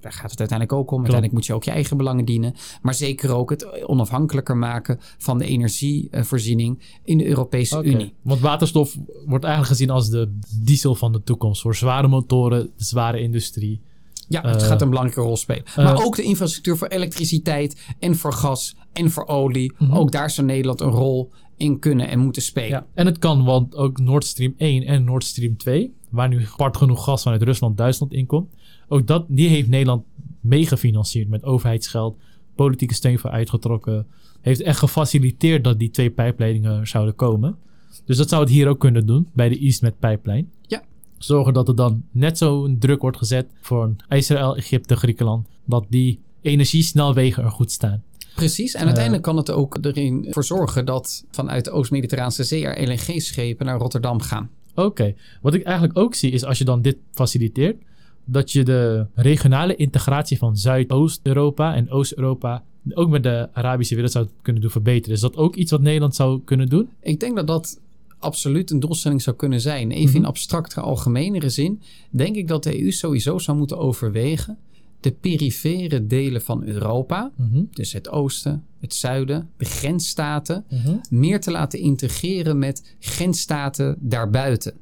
[0.00, 0.96] Daar gaat het uiteindelijk ook om.
[0.96, 2.54] Uiteindelijk moet je ook je eigen belangen dienen.
[2.82, 7.82] Maar zeker ook het onafhankelijker maken van de energievoorziening in de Europese.
[7.82, 8.14] Unie.
[8.22, 8.96] Want waterstof
[9.26, 11.60] wordt eigenlijk gezien als de diesel van de toekomst.
[11.62, 13.80] Voor zware motoren, de zware industrie.
[14.28, 15.62] Ja, het Eh, gaat een belangrijke rol spelen.
[15.76, 19.72] maar ook de infrastructuur voor elektriciteit en voor gas en voor olie.
[19.78, 19.92] Mhm.
[19.92, 22.68] Ook daar zou Nederland een rol in kunnen en moeten spelen.
[22.70, 22.86] Ja.
[22.94, 26.76] En het kan, want ook Nord Stream 1 en Nord Stream 2, waar nu apart
[26.76, 28.52] genoeg gas vanuit Rusland, Duitsland inkomt,
[28.88, 30.04] ook dat, die heeft Nederland
[30.40, 32.16] meegefinancierd met overheidsgeld,
[32.54, 34.06] politieke steun voor uitgetrokken.
[34.40, 37.56] Heeft echt gefaciliteerd dat die twee pijpleidingen zouden komen.
[38.04, 40.50] Dus dat zou het hier ook kunnen doen, bij de EastMed pijplijn.
[40.66, 40.82] Ja.
[41.18, 46.20] Zorgen dat er dan net zo'n druk wordt gezet voor Israël, Egypte, Griekenland, dat die
[46.40, 48.02] energiesnelwegen er goed staan.
[48.34, 48.74] Precies.
[48.74, 53.66] En uiteindelijk kan het ook erin voor zorgen dat vanuit de Oost-Mediterraanse Zee er LNG-schepen
[53.66, 54.50] naar Rotterdam gaan.
[54.74, 57.82] Oké, wat ik eigenlijk ook zie is als je dan dit faciliteert,
[58.30, 62.64] dat je de regionale integratie van Zuidoost-Europa en Oost-Europa
[62.94, 65.14] ook met de Arabische wereld zou kunnen doen verbeteren.
[65.14, 66.88] Is dat ook iets wat Nederland zou kunnen doen?
[67.02, 67.80] Ik denk dat dat
[68.18, 69.90] absoluut een doelstelling zou kunnen zijn.
[69.90, 70.16] Even Mhm.
[70.16, 74.58] in abstractere, algemenere zin, denk ik dat de EU sowieso zou moeten overwegen
[75.00, 80.96] de perifere delen van Europa, Mhm, dus het oosten, het zuiden, de grensstaten, mhm.
[81.10, 84.72] meer te laten integreren met grensstaten daarbuiten.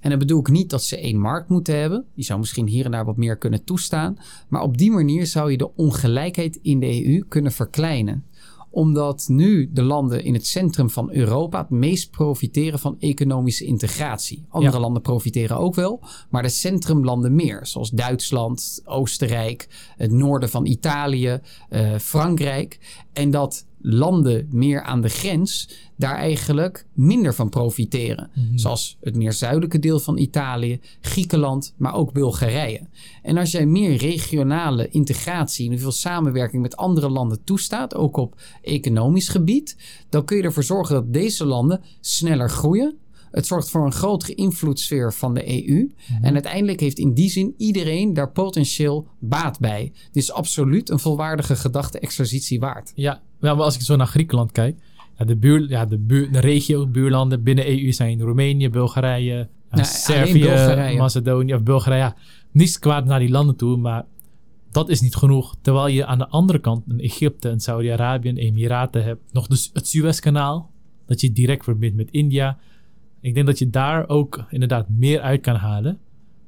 [0.00, 2.04] En dan bedoel ik niet dat ze één markt moeten hebben.
[2.14, 4.18] Die zou misschien hier en daar wat meer kunnen toestaan.
[4.48, 8.24] Maar op die manier zou je de ongelijkheid in de EU kunnen verkleinen
[8.72, 14.44] omdat nu de landen in het centrum van Europa het meest profiteren van economische integratie.
[14.48, 14.80] Andere Ja.
[14.80, 17.66] landen profiteren ook wel, maar de centrumlanden meer.
[17.66, 22.78] Zoals Duitsland, Oostenrijk, het noorden van Italië, eh, Frankrijk.
[23.12, 28.30] En dat landen meer aan de grens daar eigenlijk minder van profiteren.
[28.34, 28.56] Mhm.
[28.58, 32.86] Zoals het meer zuidelijke deel van Italië, Griekenland, maar ook Bulgarije.
[33.22, 38.40] En als jij meer regionale integratie en veel samenwerking met andere landen toestaat, ook op
[38.62, 39.76] economisch gebied,
[40.08, 42.98] dan kun je ervoor zorgen dat deze landen sneller groeien.
[43.30, 45.90] Het zorgt voor een grotere invloedssfeer van de EU.
[46.22, 49.92] En uiteindelijk heeft in die zin iedereen daar potentieel baat bij.
[50.12, 52.92] Dit is absoluut een volwaardige gedachte-exercitie waard.
[52.94, 54.76] Ja, ja, maar als ik zo naar Griekenland kijk,
[55.18, 60.40] ja, de, buur, ja, de, buur, de regio, buurlanden binnen EU zijn Roemenië, Bulgarije, Servië,
[60.40, 60.98] Bulgarije.
[60.98, 62.00] Macedonië of Bulgarije.
[62.00, 62.16] Ja,
[62.50, 64.04] niets kwaad naar die landen toe, maar
[64.70, 65.56] dat is niet genoeg.
[65.62, 69.32] Terwijl je aan de andere kant een Egypte, een Saudi-Arabië, een Emiraten hebt.
[69.32, 70.70] Nog dus het Suezkanaal,
[71.06, 72.58] dat je direct verbindt met India.
[73.20, 75.98] Ik denk dat je daar ook inderdaad meer uit kan halen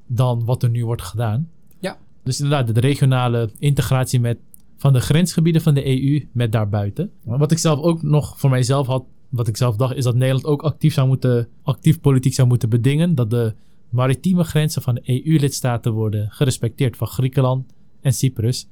[0.07, 1.49] dan wat er nu wordt gedaan.
[1.81, 1.99] Ja.
[2.23, 4.39] Dus inderdaad, de regionale integratie met,
[4.83, 7.11] van de grensgebieden van de EU met daarbuiten.
[7.25, 10.45] Wat ik zelf ook nog voor mijzelf had, wat ik zelf dacht, is dat Nederland
[10.45, 13.15] ook actief zou moeten, actief politiek zou moeten bedingen.
[13.15, 13.55] Dat de
[13.89, 18.69] maritieme grenzen van de EU-lidstaten worden gerespecteerd van Griekenland en Cyprus.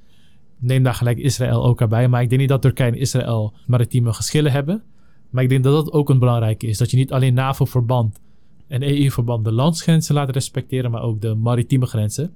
[0.58, 2.08] Neem daar gelijk Israël ook erbij.
[2.08, 4.82] Maar ik denk niet dat Turkije en Israël maritieme geschillen hebben.
[5.30, 6.78] Maar ik denk dat dat ook een belangrijke is.
[6.78, 8.20] Dat je niet alleen NAVO-verband
[8.68, 12.32] en EU-verband de landsgrenzen laat respecteren, maar ook de maritieme grenzen.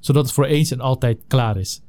[0.00, 1.82] Zodat het voor eens en altijd klaar is.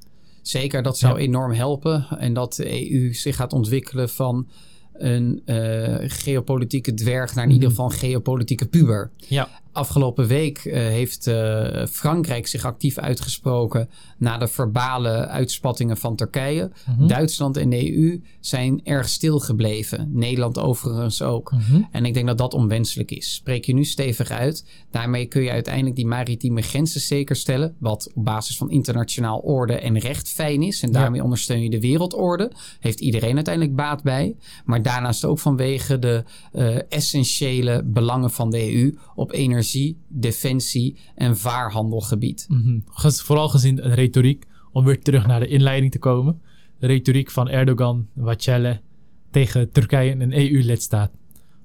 [0.44, 1.26] Zeker, dat zou Ja.
[1.26, 2.06] enorm helpen.
[2.18, 4.48] En dat de EU zich gaat ontwikkelen van
[4.94, 7.78] een eh, geopolitieke dwerg naar in ieder Mhm.
[7.78, 9.12] geval een geopolitieke puber.
[9.18, 9.50] Ja.
[9.74, 16.72] Afgelopen week uh, heeft uh, Frankrijk zich actief uitgesproken na de verbale uitspattingen van Turkije.
[16.88, 17.08] Mm-hmm.
[17.08, 20.10] Duitsland en de EU zijn erg stil gebleven.
[20.12, 21.52] Nederland overigens ook.
[21.52, 21.88] Mm-hmm.
[21.92, 23.34] En ik denk dat dat onwenselijk is.
[23.34, 24.66] Spreek je nu stevig uit.
[24.92, 27.76] Daarmee kun je uiteindelijk die maritieme grenzen zeker stellen.
[27.80, 30.82] Wat op basis van internationaal orde en recht fijn is.
[30.82, 31.24] En daarmee ja.
[31.24, 32.52] ondersteun je de wereldorde.
[32.80, 34.36] Heeft iedereen uiteindelijk baat bij.
[34.66, 40.96] Maar daarnaast ook vanwege de uh, essentiële belangen van de EU op energie energie, defensie
[41.16, 42.46] en vaarhandelgebied.
[42.50, 46.42] Mm Vooral gezien de retoriek, om weer terug naar de inleiding te komen.
[46.80, 48.82] De retoriek van Erdogan, Wacelle
[49.32, 51.12] tegen Turkije en een EU-lidstaat.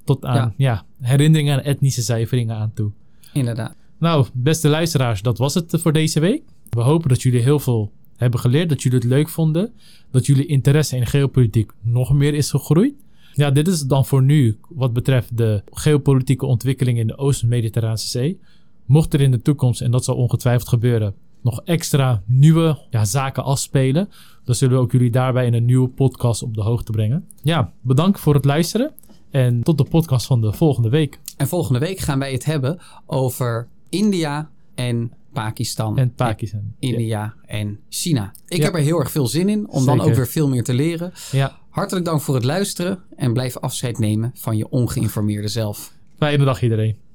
[0.05, 0.85] Tot aan ja.
[1.01, 2.91] herinneringen aan etnische zuiveringen aan toe.
[3.33, 3.75] Inderdaad.
[3.99, 6.43] Nou, beste luisteraars, dat was het voor deze week.
[6.71, 9.73] We hopen dat jullie heel veel hebben geleerd, dat jullie het leuk vonden,
[10.11, 12.95] dat jullie interesse in geopolitiek nog meer is gegroeid.
[13.39, 18.41] Ja, dit is dan voor nu wat betreft de geopolitieke ontwikkeling in de Oost-Mediterrane Zee.
[18.87, 23.45] Mocht er in de toekomst, en dat zal ongetwijfeld gebeuren, nog extra nieuwe ja, zaken
[23.45, 24.09] afspelen,
[24.45, 27.27] dan zullen we ook jullie daarbij in een nieuwe podcast op de hoogte brengen.
[27.43, 28.93] Ja, bedankt voor het luisteren
[29.31, 31.21] en tot de podcast van de volgende week.
[31.37, 35.99] En volgende week gaan wij het hebben over India en Pakistan.
[35.99, 36.75] En Pakistan.
[36.79, 38.33] India en China.
[38.49, 40.75] Ik heb er heel erg veel zin in om dan ook weer veel meer te
[40.75, 41.13] leren.
[41.31, 41.59] Ja.
[41.79, 45.93] Hartelijk dank voor het luisteren en blijf afscheid nemen van je ongeïnformeerde zelf.
[46.17, 47.08] Fijne dag iedereen.